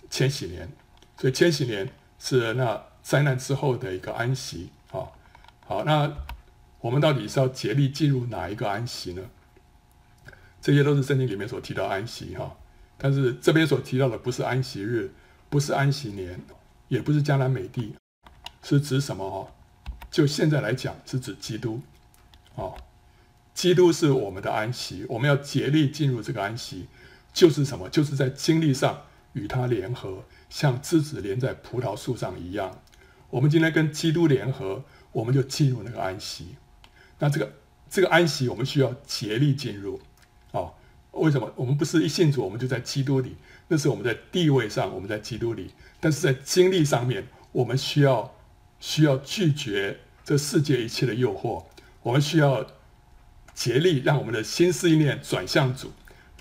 [0.09, 0.69] 千禧年。
[1.17, 1.87] 所以千禧年
[2.19, 5.05] 是那灾难之后的一个安息啊。
[5.65, 6.11] 好，那
[6.79, 9.21] 我们到底是要竭力进入哪一个安息呢？
[10.59, 12.55] 这些都是圣经里面所提到安息哈。
[12.97, 15.11] 但是这边所提到的不是安息日，
[15.49, 16.39] 不是安息年，
[16.87, 17.95] 也不是迦南美地，
[18.61, 19.23] 是指什么？
[19.23, 19.47] 哦，
[20.11, 21.81] 就现在来讲，是指基督。
[22.55, 22.75] 哦，
[23.53, 26.87] 基督是我们的安息，我们要竭力进入这个安息，
[27.33, 27.89] 就是什么？
[27.89, 32.81] 就是在经历上与他联合，像枝子连在葡萄树上一样。
[33.29, 36.55] 我们今天跟基督联合，我们就进入那个安息。
[37.19, 37.53] 那这个
[37.89, 39.99] 这个安息，我们需要竭力进入。
[40.51, 40.73] 哦。
[41.11, 43.35] 为什么我们不是一信主，我们就在基督里？
[43.67, 45.65] 那是我们在地位上，我们在基督里；
[45.99, 48.33] 但是在经历上面，我们需要
[48.79, 51.65] 需要拒绝这世界一切的诱惑，
[52.01, 52.65] 我们需要
[53.61, 55.91] 竭力让我们的心思意念转向主，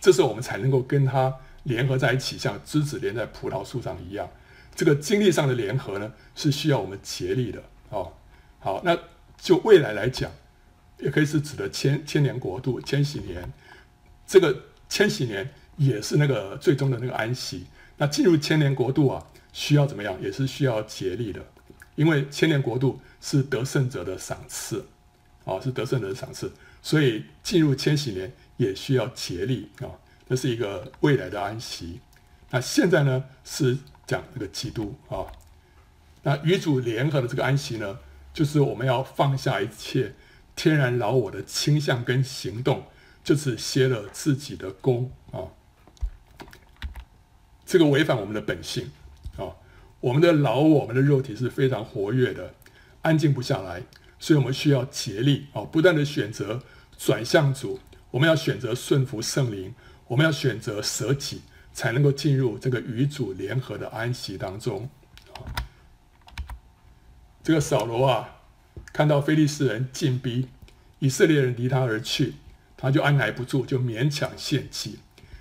[0.00, 4.26] 这时候我们才能够跟他联合在一起，像枝子连在葡萄树上一样。
[4.74, 7.62] 这个经历上的联合呢，是需要我们竭力的。
[7.90, 8.10] 哦，
[8.58, 8.98] 好，那
[9.36, 10.32] 就未来来讲，
[10.96, 13.52] 也可以是指的千千年国度、千禧年。
[14.26, 14.58] 这个
[14.88, 17.66] 千禧年也是那个最终的那个安息。
[17.98, 20.16] 那进入千年国度啊，需要怎么样？
[20.22, 21.44] 也是需要竭力的，
[21.96, 24.86] 因为千年国度是得胜者的赏赐，
[25.44, 26.50] 啊，是得胜者的赏赐。
[26.83, 29.89] 所以进入千禧年也需要竭力啊。
[30.28, 32.01] 那是一个未来的安息。
[32.51, 35.26] 那现在呢是讲这个基督啊。
[36.22, 37.99] 那与主联合的这个安息呢，
[38.33, 40.14] 就是我们要放下一切
[40.55, 42.85] 天然老我的倾向跟行动，
[43.24, 45.51] 就是歇了自己的功啊。
[47.64, 48.91] 这个违反我们的本性
[49.37, 49.57] 啊，
[50.01, 52.55] 我们的老我，我们的肉体是非常活跃的，
[53.03, 53.83] 安静不下来，
[54.20, 56.62] 所以我们需要竭力啊，不断的选择
[56.96, 57.80] 转向主，
[58.12, 59.74] 我们要选择顺服圣灵，
[60.06, 61.40] 我们要选择舍己，
[61.72, 64.88] 才能够进入这个与主联合的安息当中。
[67.42, 68.42] 这个扫罗啊，
[68.92, 70.48] 看到非利士人进逼，
[70.98, 72.34] 以色列人离他而去，
[72.76, 74.98] 他就按捺不住，就勉强献祭，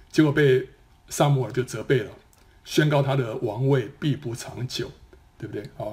[0.09, 0.69] 结果被
[1.09, 2.11] 撒母耳就责备了，
[2.63, 4.89] 宣告他的王位必不长久，
[5.37, 5.63] 对不对？
[5.77, 5.91] 啊，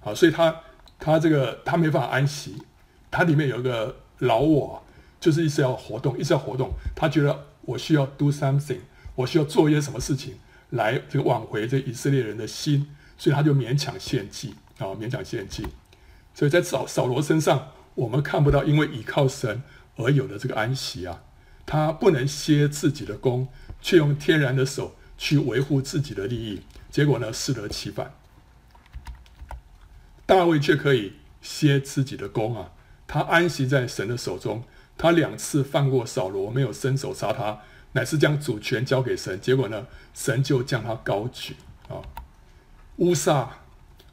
[0.00, 0.54] 好，所以他
[1.00, 2.62] 他这个他没办法安息，
[3.10, 4.84] 他里面有一个老我，
[5.18, 8.80] 就是一直要活动，一直要活动，他觉得我需要 do something，
[9.14, 10.34] 我需要做一些什么事情
[10.70, 12.86] 来这个挽回这以色列人的心，
[13.18, 14.54] 所以他就勉强献祭。
[14.80, 15.62] 啊，勉强献祭，
[16.32, 19.62] 所以在扫扫罗身上，我们看不到因为倚靠神
[19.96, 21.22] 而有的这个安息啊，
[21.66, 23.48] 他不能歇自己的功，
[23.82, 28.10] 却用天然的手去维护自己的利益，结果呢，适得其反。
[30.30, 32.70] 大卫却可以歇自己的功啊，
[33.08, 34.62] 他安息在神的手中，
[34.96, 37.58] 他两次放过扫罗，没有伸手杀他，
[37.94, 41.56] 乃是将主权交给神，结果呢，神就将他高举
[41.88, 41.98] 啊，
[42.98, 43.56] 乌撒。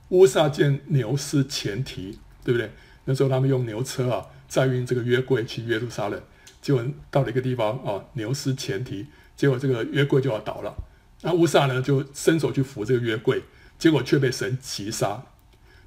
[0.09, 2.72] 乌撒见牛失前蹄，对不对？
[3.05, 6.20] 那时候他们用牛车啊载运这个约柜去耶路撒冷，
[6.63, 9.05] 结果到了一个地方啊，牛失前蹄，
[9.36, 10.76] 结果这个约柜就要倒了。
[11.22, 13.43] 那乌撒呢就伸手去扶这个约柜，
[13.78, 15.24] 结果却被神击杀。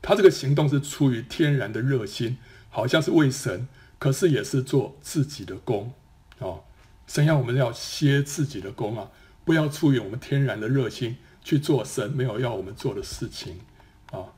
[0.03, 2.39] 他这个行动是出于天然的热心，
[2.69, 5.93] 好像是为神，可是也是做自己的功
[6.39, 6.61] 啊。
[7.07, 9.11] 神要我们要歇自己的功啊，
[9.45, 13.61] 不要出于我们天然的热心去做神没有要我们做的事情。
[14.13, 14.31] 啊，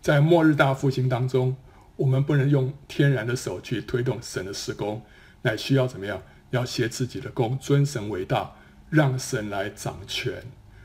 [0.00, 1.56] 在末日大复兴当中，
[1.96, 5.04] 我们不能用天然的手去推动神的施工，
[5.42, 6.22] 乃需要怎么样？
[6.50, 8.56] 要歇自己的功，尊神为大，
[8.88, 10.42] 让神来掌权，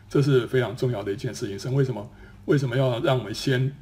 [0.08, 1.58] 这是非常重要的一件事情。
[1.58, 2.08] 神为什么
[2.46, 3.76] 为什么要让我们先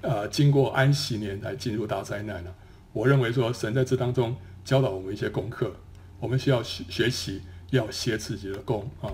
[0.00, 2.54] 呃经过安息年来进入大灾难呢？
[2.92, 5.74] 我认为说神在这当中教导我们一些功课，
[6.18, 9.10] 我们需要学学习要歇自己的功啊。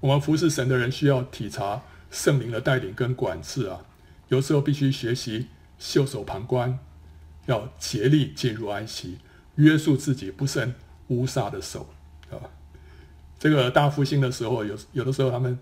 [0.00, 1.82] 我们服侍神的人需要体察。
[2.12, 3.80] 圣灵的带领跟管制啊，
[4.28, 5.46] 有时候必须学习
[5.78, 6.78] 袖手旁观，
[7.46, 9.16] 要竭力进入安息，
[9.54, 10.74] 约束自己不伸
[11.06, 11.88] 乌撒的手
[12.30, 12.36] 啊。
[13.38, 15.58] 这个大复兴的时候，有有的时候他们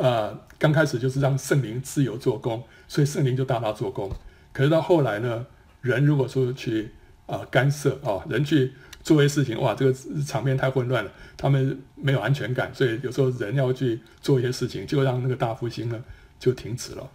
[0.00, 4.10] 呃刚开始就是让圣灵自由做工，所以圣灵就大大做工。
[4.50, 5.46] 可是到后来呢，
[5.82, 6.90] 人如果说去
[7.26, 8.72] 啊、干涉啊，人去
[9.02, 9.94] 做一些事情，哇，这个
[10.24, 16.02] 场面太混乱了，他们没有安全感，所以有时候人要去做一些事情，就让那个大复兴呢
[16.38, 17.08] 就停止了。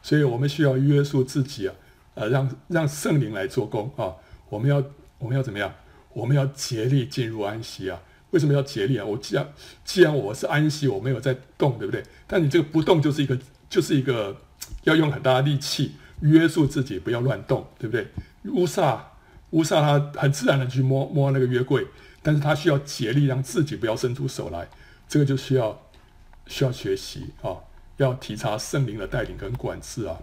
[0.00, 1.74] 所以我们需要约束自己啊，
[2.14, 4.14] 呃，让让圣灵来做工啊。
[4.48, 4.82] 我们要
[5.18, 5.74] 我们要怎么样？
[6.12, 8.00] 我们要竭力进入安息啊。
[8.30, 9.04] 为什么要竭力啊？
[9.04, 9.52] 我既然
[9.84, 12.02] 既然我是安息，我没有在动，对不对？
[12.26, 14.36] 但你这个不动就是一个就是一个
[14.84, 18.08] 要用很大的力气约束自己，不要乱动，对不对？
[18.52, 19.06] 乌撒。
[19.50, 21.84] 乌撒他很自然的去摸摸那个约柜，
[22.22, 24.68] 但是他需要竭力让自己不要伸出手来，
[25.08, 25.90] 这个就需要
[26.46, 27.58] 需要学习啊，
[27.96, 30.16] 要体察圣灵的带领跟管制啊。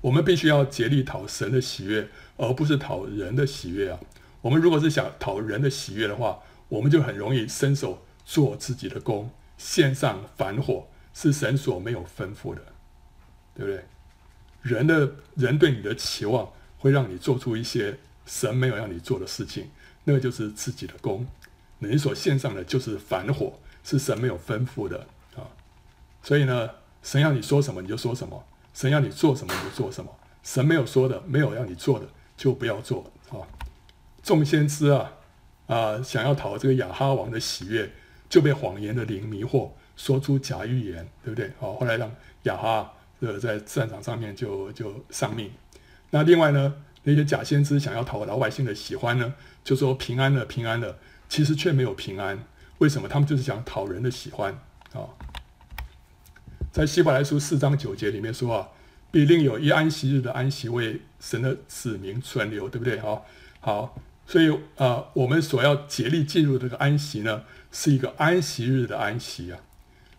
[0.00, 4.00] 我们必须要竭力讨神的喜悦，而不是讨人的喜悦啊。
[4.40, 6.38] 我们如果是想讨人的喜悦的话，
[6.72, 12.62] 我们就很容易伸手做自己的工，献上反火，是神所没有吩咐的，
[13.54, 13.84] 对不对？
[14.62, 17.98] 人的人对你的期望会让你做出一些。
[18.24, 19.68] 神没有让你做的事情，
[20.04, 21.26] 那就是自己的功。
[21.80, 25.42] 你所献上的就是反火，是神没有吩咐的啊。
[26.22, 26.70] 所以呢，
[27.02, 30.16] 神要你说什么你就说什么，神要你做什么你就做什么。
[30.44, 32.06] 神没有说的，没有让你做的，
[32.36, 33.42] 就不要做啊。
[34.22, 35.12] 众先知啊
[35.72, 37.90] 啊，想要讨这个亚哈王的喜悦，
[38.28, 41.50] 就被谎言的灵迷惑，说出假预言，对不对？
[41.58, 42.10] 好，后来让
[42.42, 45.50] 亚哈呃在战场上面就就丧命。
[46.10, 46.74] 那另外呢？
[47.04, 50.98] 那些假先知想要讨老百姓的喜欢呢，就说平安了，平安了，
[51.28, 52.44] 其实却没有平安。
[52.78, 53.08] 为什么？
[53.08, 54.56] 他们就是想讨人的喜欢
[54.92, 55.10] 啊。
[56.70, 58.68] 在希伯来书四章九节里面说啊，
[59.10, 63.00] 必另有一安息日的安息为神的子民存留，对不对？
[63.00, 63.26] 好，
[63.58, 69.58] 好，所以、呃，我们所要竭力进入这个安息呢，是一个安息日的安息啊。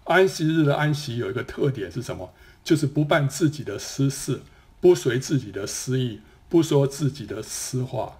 [0.04, 2.34] 安息日的安息有一个特点是什么？
[2.64, 4.42] 就是不办自己的私事，
[4.80, 6.22] 不随自己的私意。
[6.50, 8.20] 不说自己的私话，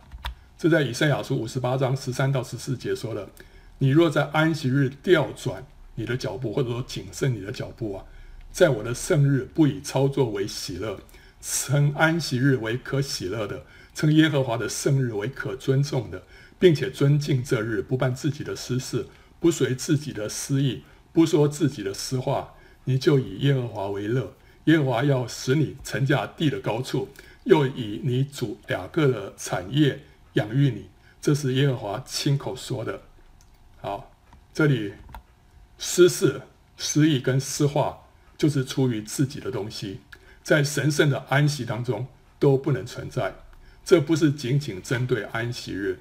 [0.58, 3.30] 这在以赛亚书五十八章十三到十四节说了。
[3.78, 5.64] 你若在安息日调转
[5.94, 8.04] 你的脚步，或者说谨慎你的脚步啊，
[8.52, 10.98] 在我的圣日不以操作为喜乐，
[11.44, 16.24] 称安息日为可喜乐的，称耶和华的圣日为可尊重的，
[16.60, 19.08] 并且尊敬这日，不办自己的私事，
[19.40, 24.34] 不随自己的私意，不说自己的私话，你就以耶和华为乐。
[24.66, 27.10] 耶和华要使你成家地的高处，
[27.44, 30.00] 又以你主雅各的产业
[30.34, 30.88] 养育你。
[31.22, 33.02] 这是耶和华亲口说的。
[33.82, 34.16] 好，
[34.54, 34.94] 这里
[35.78, 36.42] 私事、
[36.78, 40.00] 私意跟私话，就是出于自己的东西，
[40.42, 42.08] 在神圣的安息当中
[42.40, 43.36] 都不能存在。
[43.84, 46.00] 这不是仅仅针对安息日。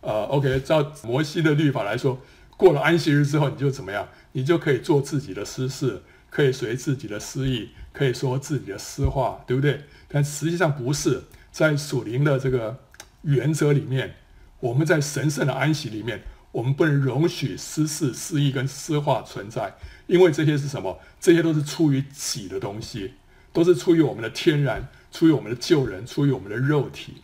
[0.00, 2.20] 呃，OK，照摩西的律法来说，
[2.56, 4.08] 过了安息日之后，你就怎么样？
[4.32, 9.84] 你就可以做自己的私事，可以随自己的私意，可以说自己的私话，对不对？
[10.08, 12.78] 但实际上不是，在属灵的这个
[13.22, 14.14] 原则里面，
[14.60, 16.22] 我们在神圣的安息里面。
[16.52, 20.98] 我们不能容许私事、私意跟私话存在，因为这些是什么？
[21.20, 23.12] 这些都是出于己的东西，
[23.52, 27.22] 都是出于我们的天然，出于我们的旧人，出于我们的肉体。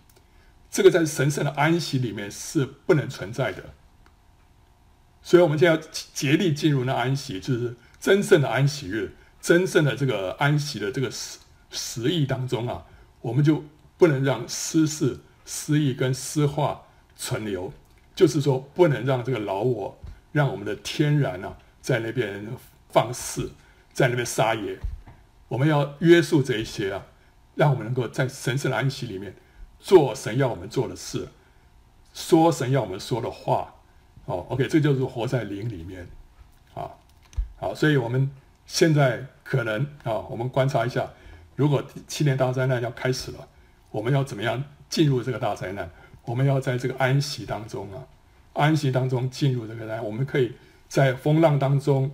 [0.70, 3.74] 这个在神圣的安息里面是不能存在的。
[5.20, 9.12] 所以，我们现在要竭力进入那安息，就是真正的安息日，
[9.42, 11.38] 真正的这个安息的这个时
[11.70, 12.86] 时意当中啊，
[13.20, 13.62] 我们就
[13.98, 17.74] 不能让私事、私意跟私话存留。
[18.14, 19.98] 就是说，不能让这个老我，
[20.32, 22.46] 让我们的天然啊，在那边
[22.88, 23.52] 放肆，
[23.92, 24.78] 在那边撒野。
[25.48, 27.04] 我们要约束这一些啊，
[27.54, 29.34] 让我们能够在神圣的安息里面
[29.78, 31.28] 做神要我们做的事，
[32.14, 33.74] 说神要我们说的话。
[34.24, 36.06] 哦，OK，这就是活在灵里面
[36.74, 36.90] 啊。
[37.58, 38.30] 好，所以我们
[38.66, 41.10] 现在可能啊，我们观察一下，
[41.56, 43.48] 如果七年大灾难要开始了，
[43.90, 45.90] 我们要怎么样进入这个大灾难？
[46.24, 48.06] 我们要在这个安息当中啊，
[48.52, 50.52] 安息当中进入这个呢，我们可以
[50.86, 52.12] 在风浪当中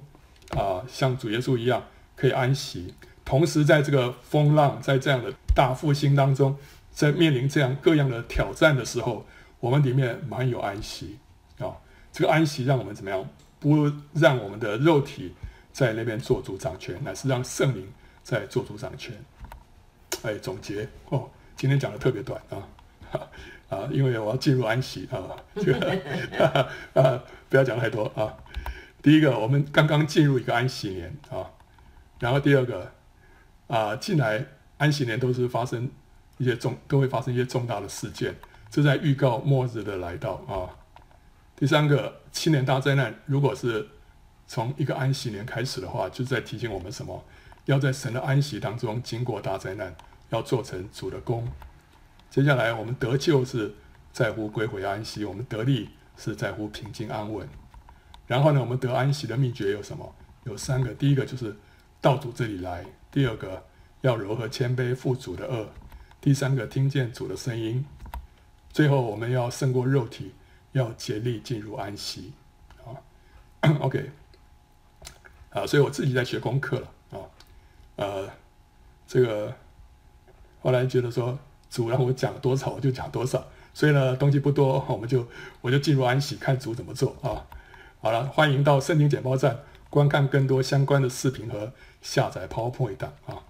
[0.56, 1.84] 啊，像主耶稣一样
[2.16, 2.94] 可以安息。
[3.28, 6.56] 同时，在这个风浪在这样的大复兴当中，
[6.90, 9.26] 在面临这样各样的挑战的时候，
[9.60, 11.18] 我们里面满有安息
[11.58, 11.76] 啊。
[12.10, 13.28] 这个安息让我们怎么样？
[13.60, 15.34] 不让我们的肉体
[15.74, 17.86] 在那边做主掌权，乃是让圣灵
[18.22, 19.14] 在做主掌权。
[20.22, 22.64] 哎，总结哦，今天讲的特别短啊。
[23.68, 28.32] 啊，因为我要进入安息啊，这 个啊，不要讲太多啊。
[29.02, 31.44] 第一个，我们刚刚进入一个安息年啊，
[32.18, 32.90] 然后第二个
[33.68, 34.44] 啊，进来
[34.78, 35.88] 安息年都是发生
[36.38, 38.34] 一些重，都会发生一些重大的事件，
[38.68, 40.74] 这在预告末日的来到啊。
[41.54, 43.88] 第三个，七年大灾难，如果是
[44.46, 47.24] 从一个安息年开始的话，就在提醒我们什么？
[47.66, 49.94] 要在神的安息当中经过大灾难，
[50.30, 51.46] 要做成主的工。
[52.30, 53.74] 接下来，我们得救是
[54.12, 57.46] 在乎归回安息；我们得力是在乎平静安稳。
[58.26, 60.14] 然后呢，我们得安息的秘诀有什么？
[60.44, 61.54] 有三个：第一个就是
[62.00, 63.64] 到主这里来；第二个
[64.00, 65.66] 要柔和谦卑，负主的恶；
[66.20, 67.84] 第三个听见主的声音。
[68.72, 70.32] 最后，我们要胜过肉体，
[70.72, 72.32] 要竭力进入安息。
[72.84, 72.98] 啊，
[73.80, 74.10] OK，
[75.50, 77.18] 啊，所以我自己在学功课了啊，
[77.96, 78.30] 呃，
[79.06, 79.54] 这个
[80.60, 81.38] 后来觉得说。
[81.70, 85.28] 主让我讲多少我就讲多少，所以呢，东西不多，我们就
[85.60, 87.44] 我就进入安息，看主怎么做啊。
[88.00, 91.70] 好了，欢迎到圣经简报站观看更多相关的视频和
[92.00, 93.47] 下载 PowerPoint 档啊。